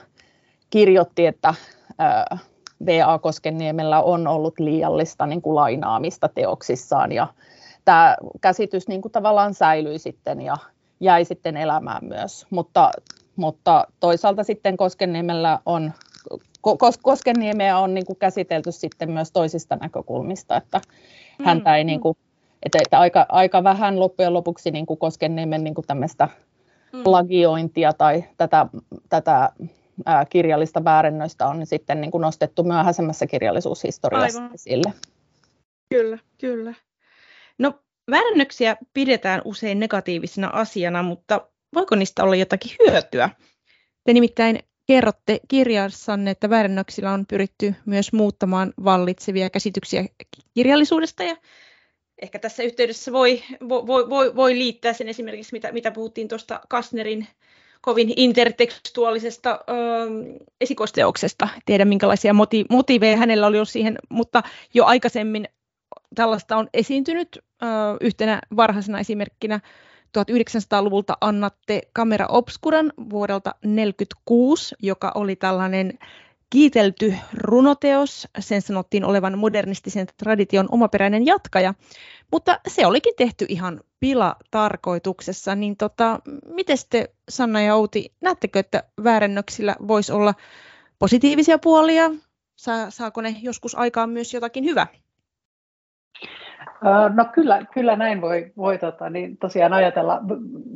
[0.69, 1.53] kirjoitti, että
[1.99, 2.37] ää,
[2.85, 3.19] V.A.
[3.19, 7.27] Koskenniemellä on ollut liiallista niin kuin lainaamista teoksissaan ja
[7.85, 10.57] tämä käsitys niin kuin tavallaan säilyi sitten ja
[10.99, 12.47] jäi sitten elämään myös.
[12.49, 12.91] Mutta,
[13.35, 15.93] mutta toisaalta sitten Koskenniemellä on
[17.01, 20.81] Koskenniemeä on niin kuin käsitelty sitten myös toisista näkökulmista, että
[21.39, 21.45] mm.
[21.45, 22.17] häntä ei niin kuin,
[22.63, 26.29] että, että aika, aika vähän loppujen lopuksi niin kuin Koskenniemen niin kuin tämmöistä
[26.93, 27.03] mm.
[27.03, 28.65] plagiointia tai tätä,
[29.09, 29.49] tätä
[30.05, 34.55] ää, kirjallista väärennöistä on sitten niin kuin nostettu myöhäisemmässä kirjallisuushistoriassa Aivan.
[34.55, 34.93] esille.
[35.89, 36.73] Kyllä, kyllä.
[37.59, 37.73] No
[38.11, 43.29] väärännöksiä pidetään usein negatiivisena asiana, mutta voiko niistä olla jotakin hyötyä?
[44.03, 50.05] Te nimittäin kerrotte kirjassanne, että väärännöksillä on pyritty myös muuttamaan vallitsevia käsityksiä
[50.53, 51.35] kirjallisuudesta ja
[52.21, 57.27] ehkä tässä yhteydessä voi, voi, voi, voi liittää sen esimerkiksi, mitä, mitä puhuttiin tuosta Kastnerin
[57.81, 59.73] kovin intertekstuaalisesta ö,
[60.61, 61.47] esikoisteoksesta.
[61.65, 64.43] Tiedä minkälaisia moti- motiiveja hänellä oli ollut siihen, mutta
[64.73, 65.47] jo aikaisemmin
[66.15, 67.65] tällaista on esiintynyt ö,
[68.01, 69.59] yhtenä varhaisena esimerkkinä
[70.17, 75.99] 1900-luvulta annatte Camera Obscuran vuodelta 1946, joka oli tällainen
[76.49, 78.27] kiitelty runoteos.
[78.39, 81.73] Sen sanottiin olevan modernistisen tradition omaperäinen jatkaja,
[82.31, 85.55] mutta se olikin tehty ihan pilatarkoituksessa.
[85.55, 90.33] Niin tota, miten te Sanna ja Outi, näettekö, että väärennöksillä voisi olla
[90.99, 92.11] positiivisia puolia?
[92.55, 94.87] Saa, saako ne joskus aikaan myös jotakin hyvää?
[97.15, 100.19] No kyllä, kyllä näin voi, voi tota, niin tosiaan ajatella.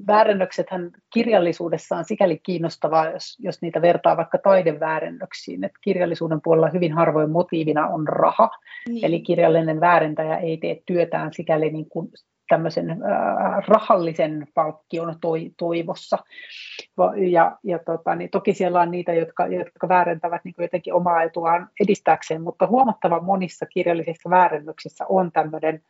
[0.07, 5.63] Väärennöksethän kirjallisuudessa on sikäli kiinnostavaa, jos, jos niitä vertaa vaikka taideväärennöksiin.
[5.63, 8.49] että kirjallisuuden puolella hyvin harvoin motiivina on raha,
[8.89, 9.05] niin.
[9.05, 12.09] eli kirjallinen väärentäjä ei tee työtään sikäli niin kuin
[12.53, 12.97] tämmöisen äh,
[13.67, 16.17] rahallisen palkkion toi, toivossa.
[17.31, 21.69] Ja, ja tota, niin toki siellä on niitä, jotka, jotka väärentävät niin jotenkin omaa etuaan
[21.79, 25.81] edistääkseen, mutta huomattavan monissa kirjallisissa väärennöksissä on tämmöinen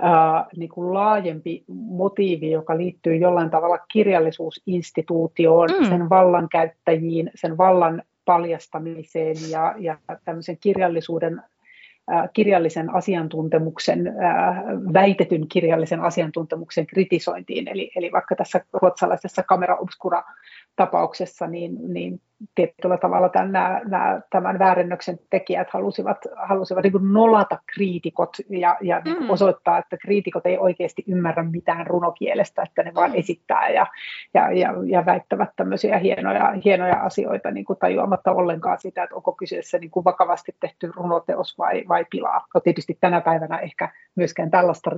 [0.00, 5.88] ää, niin kuin laajempi motiivi, joka liittyy jollain tavalla kirjallisuusinstituutioon, mm.
[5.88, 11.42] sen vallankäyttäjiin, sen vallan paljastamiseen ja, ja tämmöisen kirjallisuuden
[12.32, 14.14] kirjallisen asiantuntemuksen,
[14.92, 17.68] väitetyn kirjallisen asiantuntemuksen kritisointiin.
[17.68, 20.22] Eli, eli vaikka tässä ruotsalaisessa kamera obscura
[20.76, 22.20] tapauksessa, niin, niin
[22.54, 29.02] tietyllä tavalla tämän, nämä, nämä, tämän väärennöksen tekijät halusivat, halusivat niin nolata kriitikot ja, ja
[29.04, 29.30] niin mm.
[29.30, 33.18] osoittaa, että kriitikot ei oikeasti ymmärrä mitään runokielestä, että ne vain mm.
[33.18, 33.86] esittää ja,
[34.34, 39.32] ja, ja, ja väittävät tämmöisiä hienoja, hienoja asioita niin kuin tajuamatta ollenkaan sitä, että onko
[39.32, 42.46] kyseessä niin kuin vakavasti tehty runoteos vai, vai pilaa.
[42.54, 44.90] No tietysti tänä päivänä ehkä myöskään tällaista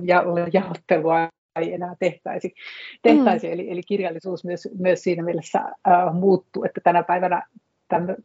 [0.53, 2.53] jaottelua ei enää tehtäisi.
[3.01, 3.47] tehtäisi.
[3.47, 3.53] Mm.
[3.53, 7.43] Eli, eli kirjallisuus myös, myös siinä mielessä äh, muuttuu, että tänä päivänä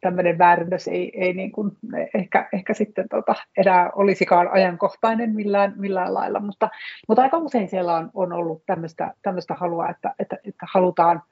[0.01, 1.71] tämmöinen väärännös ei, ei niin kuin
[2.15, 6.71] ehkä, ehkä sitten tota, enää olisikaan ajankohtainen millään, millään lailla, mutta,
[7.09, 11.23] mutta aika usein siellä on, on ollut tämmöistä, tämmöistä halua, että, että, että halutaan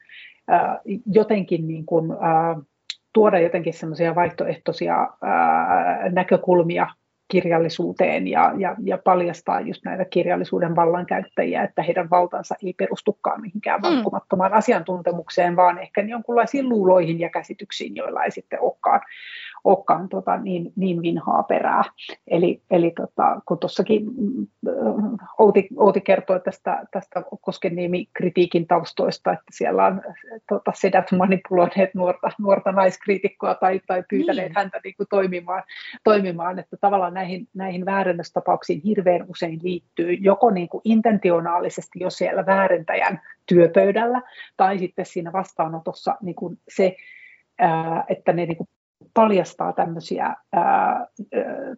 [0.52, 0.78] äh,
[1.12, 2.64] jotenkin niin kuin, äh,
[3.12, 6.86] tuoda jotenkin semmoisia vaihtoehtoisia äh, näkökulmia
[7.32, 13.80] kirjallisuuteen ja, ja, ja paljastaa just näitä kirjallisuuden vallankäyttäjiä, että heidän valtansa ei perustukaan mihinkään
[13.80, 13.82] mm.
[13.82, 19.00] vankkumattomaan asiantuntemukseen, vaan ehkä jonkunlaisiin luuloihin ja käsityksiin, joilla ei sitten olekaan,
[19.64, 21.82] olekaan tota, niin, niin vinhaa perää.
[22.26, 24.46] Eli, eli tota, kun tuossakin mm,
[25.38, 30.02] Outi, Outi kertoi tästä, tästä Koskenniemi-kritiikin taustoista, että siellä on
[30.48, 34.56] tota, sedät manipuloineet nuorta, nuorta naiskriitikkoa tai, tai pyytäneet niin.
[34.56, 35.62] häntä niin kuin toimimaan,
[36.04, 42.46] toimimaan, että tavallaan näihin, näihin väärennöstapauksiin hirveän usein liittyy joko niin kuin intentionaalisesti jo siellä
[42.46, 44.22] väärentäjän työpöydällä
[44.56, 46.96] tai sitten siinä vastaanotossa niin kuin se,
[48.08, 48.68] että ne niin kuin
[49.14, 51.06] paljastaa tämmöisiä ää,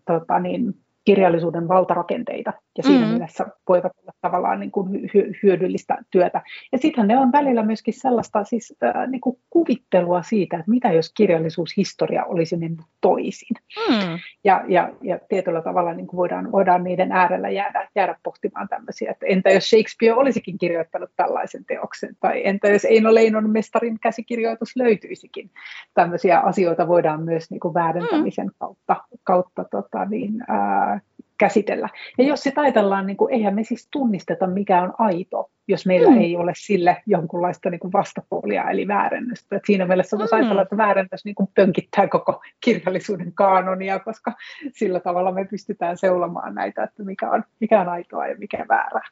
[0.07, 3.11] tota niin, kirjallisuuden valtarakenteita ja siinä mm.
[3.11, 5.11] mielessä voivat olla tavallaan niin kuin
[5.43, 6.43] hyödyllistä työtä.
[6.73, 10.93] Ja sittenhän ne on välillä myöskin sellaista siis, äh, niin kuin kuvittelua siitä, että mitä
[10.93, 13.57] jos kirjallisuushistoria olisi mennyt toisin.
[13.89, 14.19] Mm.
[14.45, 19.11] Ja, ja, ja tietyllä tavalla niin kuin voidaan, voidaan niiden äärellä jäädä, jäädä pohtimaan tämmöisiä,
[19.11, 24.77] että entä jos Shakespeare olisikin kirjoittanut tällaisen teoksen, tai entä jos Eino Leinon mestarin käsikirjoitus
[24.77, 25.51] löytyisikin.
[25.95, 28.55] Tämmöisiä asioita voidaan myös niin kuin väärentämisen mm.
[28.59, 31.01] kautta, kautta tota, niin, ää,
[31.39, 31.89] käsitellä.
[32.19, 36.11] Ja jos sitä ajatellaan, niin kuin, eihän me siis tunnisteta, mikä on aito, jos meillä
[36.11, 36.21] mm.
[36.21, 39.57] ei ole sille jonkunlaista niin kuin vastapuolia, eli väärennöstä.
[39.57, 40.41] Et siinä mielessä voisi mm.
[40.41, 44.33] ajatella, että väärennös niin kuin pönkittää koko kirjallisuuden kaanonia, koska
[44.73, 49.09] sillä tavalla me pystytään seulomaan näitä, että mikä on, mikä on aitoa ja mikä väärää.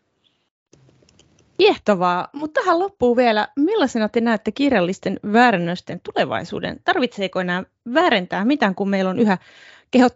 [1.58, 6.76] Kiehtovaa, mutta tähän loppuu vielä, millaisena te näette kirjallisten väärännösten tulevaisuuden?
[6.84, 7.62] Tarvitseeko enää
[7.94, 9.38] väärentää mitään, kun meillä on yhä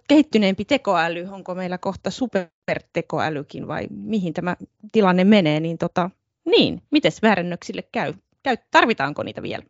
[0.08, 4.56] kehittyneempi tekoäly, onko meillä kohta supertekoälykin vai mihin tämä
[4.92, 6.10] tilanne menee, niin, tota,
[6.44, 8.14] niin mites väärännöksille käy?
[8.42, 8.56] käy?
[8.70, 9.62] Tarvitaanko niitä vielä?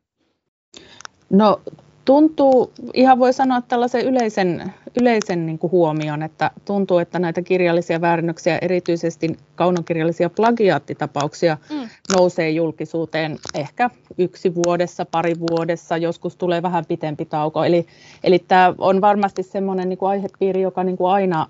[1.30, 1.60] No
[2.06, 8.00] tuntuu, ihan voi sanoa tällaisen yleisen, yleisen niin kuin huomion, että tuntuu, että näitä kirjallisia
[8.00, 11.88] väärennöksiä, erityisesti kaunokirjallisia plagiaattitapauksia mm.
[12.16, 17.64] nousee julkisuuteen ehkä yksi vuodessa, pari vuodessa, joskus tulee vähän pitempi tauko.
[17.64, 17.86] Eli,
[18.24, 21.46] eli tämä on varmasti semmoinen niin kuin aihepiiri, joka niin kuin aina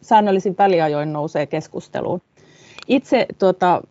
[0.00, 2.20] säännöllisin väliajoin nousee keskusteluun.
[2.88, 3.82] Itse tuota,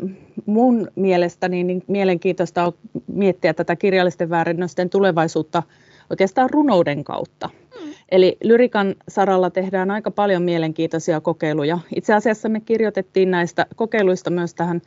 [0.46, 2.74] mun mielestäni niin mielenkiintoista on
[3.08, 5.64] miettiä tätä kirjallisten väärennösten tulevaisuutta
[6.10, 7.50] oikeastaan runouden kautta.
[7.84, 7.92] Mm.
[8.12, 11.80] Eli lyrikan saralla tehdään aika paljon mielenkiintoisia kokeiluja.
[11.96, 14.82] Itse asiassa me kirjoitettiin näistä kokeiluista myös tähän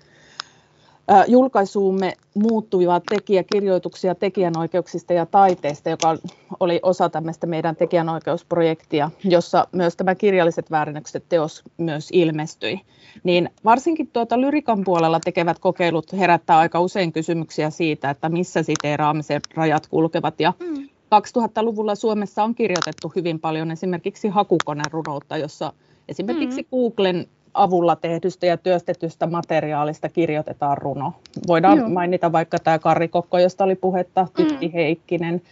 [1.28, 6.16] julkaisuumme muuttuvia tekijäkirjoituksia tekijänoikeuksista ja taiteesta, joka
[6.60, 12.80] oli osa tämmöistä meidän tekijänoikeusprojektia, jossa myös tämä kirjalliset väärennökset teos myös ilmestyi.
[13.24, 19.40] Niin varsinkin tuota lyrikan puolella tekevät kokeilut herättää aika usein kysymyksiä siitä, että missä siteeraamisen
[19.54, 20.40] rajat kulkevat.
[20.40, 20.88] Ja mm.
[21.14, 25.72] 2000-luvulla Suomessa on kirjoitettu hyvin paljon esimerkiksi hakukonerunoutta, jossa
[26.08, 26.68] esimerkiksi mm.
[26.70, 31.12] Googlen avulla tehdystä ja työstetystä materiaalista kirjoitetaan runo.
[31.46, 31.88] Voidaan Joo.
[31.88, 34.72] mainita vaikka tämä Kari Kokko, josta oli puhetta, Tytti mm.
[34.72, 35.42] Heikkinen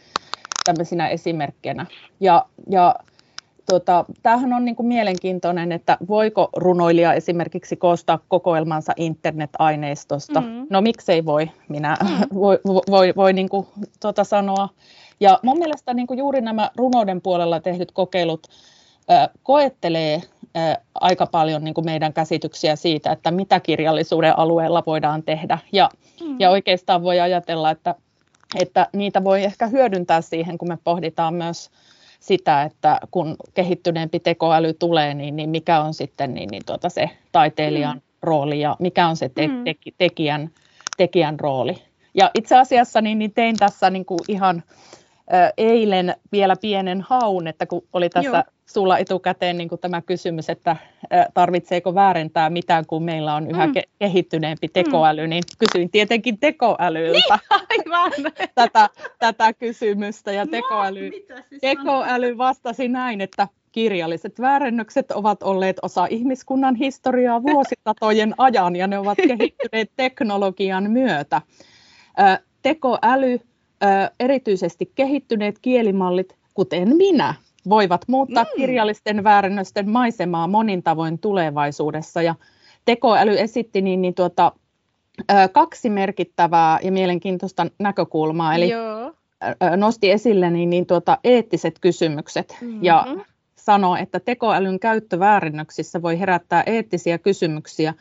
[0.64, 1.86] tämmöisinä esimerkkeinä.
[2.20, 2.94] Ja, ja
[3.70, 10.40] tota, tämähän on niin kuin mielenkiintoinen, että voiko runoilija esimerkiksi koostaa kokoelmansa internet-aineistosta.
[10.40, 10.66] Mm.
[10.70, 12.08] No miksei voi, minä mm.
[12.40, 12.58] voi,
[12.90, 13.66] voi, voi, niin kuin,
[14.00, 14.68] tota sanoa.
[15.20, 18.46] Ja mun mielestä niin kuin juuri nämä runouden puolella tehdyt kokeilut
[19.42, 20.22] koettelee
[20.94, 25.58] aika paljon niin kuin meidän käsityksiä siitä, että mitä kirjallisuuden alueella voidaan tehdä.
[25.72, 25.90] Ja,
[26.20, 26.36] mm.
[26.38, 27.94] ja oikeastaan voi ajatella, että,
[28.60, 31.70] että niitä voi ehkä hyödyntää siihen, kun me pohditaan myös
[32.20, 37.10] sitä, että kun kehittyneempi tekoäly tulee, niin, niin mikä on sitten niin, niin tuota se
[37.32, 38.02] taiteilijan mm.
[38.22, 39.64] rooli ja mikä on se te, mm.
[39.64, 40.50] te, tekijän,
[40.96, 41.82] tekijän rooli.
[42.14, 44.62] Ja itse asiassa niin, niin tein tässä niin kuin ihan
[45.56, 48.42] eilen vielä pienen haun, että kun oli tässä Joo.
[48.66, 50.76] sulla etukäteen niin kuin tämä kysymys, että
[51.34, 53.72] tarvitseeko väärentää mitään, kun meillä on yhä mm.
[53.72, 55.30] ke- kehittyneempi tekoäly, mm.
[55.30, 57.38] niin kysyin tietenkin tekoälyltä
[57.70, 58.32] niin, aivan.
[58.54, 60.32] tätä, tätä kysymystä.
[60.32, 61.10] Ja no, tekoäly,
[61.60, 68.98] tekoäly vastasi näin, että kirjalliset väärennökset ovat olleet osa ihmiskunnan historiaa vuosisatojen ajan ja ne
[68.98, 71.42] ovat kehittyneet teknologian myötä.
[72.62, 73.40] Tekoäly
[74.20, 77.34] erityisesti kehittyneet kielimallit, kuten minä,
[77.68, 78.50] voivat muuttaa mm.
[78.56, 82.22] kirjallisten väärännösten maisemaa monin tavoin tulevaisuudessa.
[82.22, 82.34] Ja
[82.84, 84.52] tekoäly esitti niin, niin tuota,
[85.52, 88.54] kaksi merkittävää ja mielenkiintoista näkökulmaa.
[88.54, 89.12] Eli Joo.
[89.76, 92.84] nosti esille niin, niin tuota, eettiset kysymykset mm-hmm.
[92.84, 93.06] ja
[93.56, 97.94] sanoi, että tekoälyn käyttö väärinnöksissä voi herättää eettisiä kysymyksiä,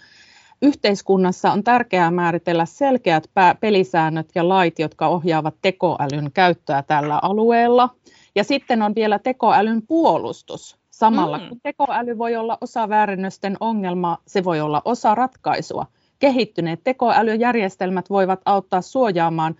[0.61, 7.89] Yhteiskunnassa on tärkeää määritellä selkeät pelisäännöt ja lait, jotka ohjaavat tekoälyn käyttöä tällä alueella.
[8.35, 10.77] Ja sitten on vielä tekoälyn puolustus.
[10.91, 11.49] Samalla mm.
[11.49, 15.85] kun tekoäly voi olla osa väärennösten ongelmaa, se voi olla osa ratkaisua.
[16.19, 19.55] Kehittyneet tekoälyjärjestelmät voivat auttaa suojaamaan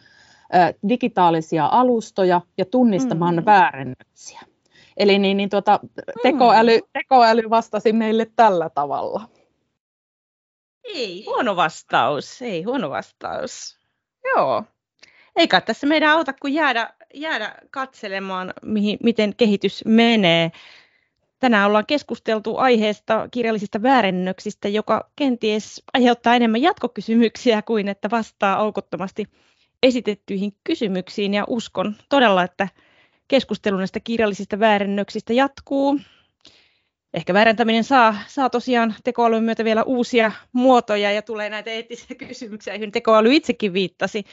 [0.90, 3.46] digitaalisia alustoja ja tunnistamaan mm.
[3.46, 4.42] väärennöksiä.
[4.98, 5.80] Eli niin, niin tuota,
[6.24, 9.22] tekoäly, tekoäly vastasi meille tällä tavalla.
[10.86, 13.80] Ei huono vastaus, ei huono vastaus.
[14.24, 14.64] Joo.
[15.36, 20.52] Eikä tässä meidän auta kuin jäädä, jäädä katselemaan, mihin, miten kehitys menee.
[21.40, 29.26] Tänään ollaan keskusteltu aiheesta kirjallisista väärennöksistä, joka kenties aiheuttaa enemmän jatkokysymyksiä kuin että vastaa aukottomasti
[29.84, 31.34] esitettyihin kysymyksiin.
[31.34, 32.68] Ja uskon todella, että
[33.28, 36.00] keskustelu näistä kirjallisista väärennöksistä jatkuu
[37.16, 42.74] ehkä väärentäminen saa, saa tosiaan tekoälyn myötä vielä uusia muotoja ja tulee näitä eettisiä kysymyksiä,
[42.74, 44.24] joihin tekoäly itsekin viittasi.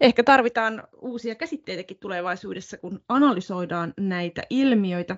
[0.00, 5.16] Ehkä tarvitaan uusia käsitteitäkin tulevaisuudessa, kun analysoidaan näitä ilmiöitä.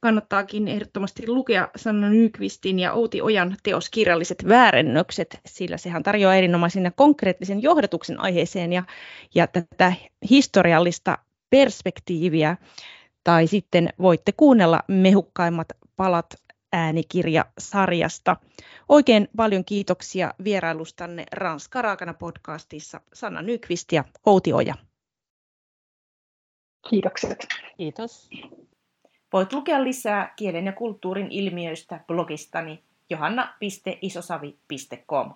[0.00, 6.92] Kannattaakin ehdottomasti lukea Sanna Nykvistin ja Outi Ojan teos Kirjalliset väärennökset, sillä sehän tarjoaa erinomaisen
[6.96, 8.82] konkreettisen johdatuksen aiheeseen ja,
[9.34, 9.92] ja tätä
[10.30, 11.18] historiallista
[11.50, 12.56] perspektiiviä.
[13.24, 15.68] Tai sitten voitte kuunnella mehukkaimmat
[16.02, 16.34] palat
[16.72, 18.36] äänikirjasarjasta.
[18.88, 24.74] Oikein paljon kiitoksia vierailustanne Ranska Raakana podcastissa Sanna Nykvist ja Outi Oja.
[26.90, 27.46] Kiitokset.
[27.76, 28.30] Kiitos.
[29.32, 35.34] Voit lukea lisää kielen ja kulttuurin ilmiöistä blogistani johanna.isosavi.com.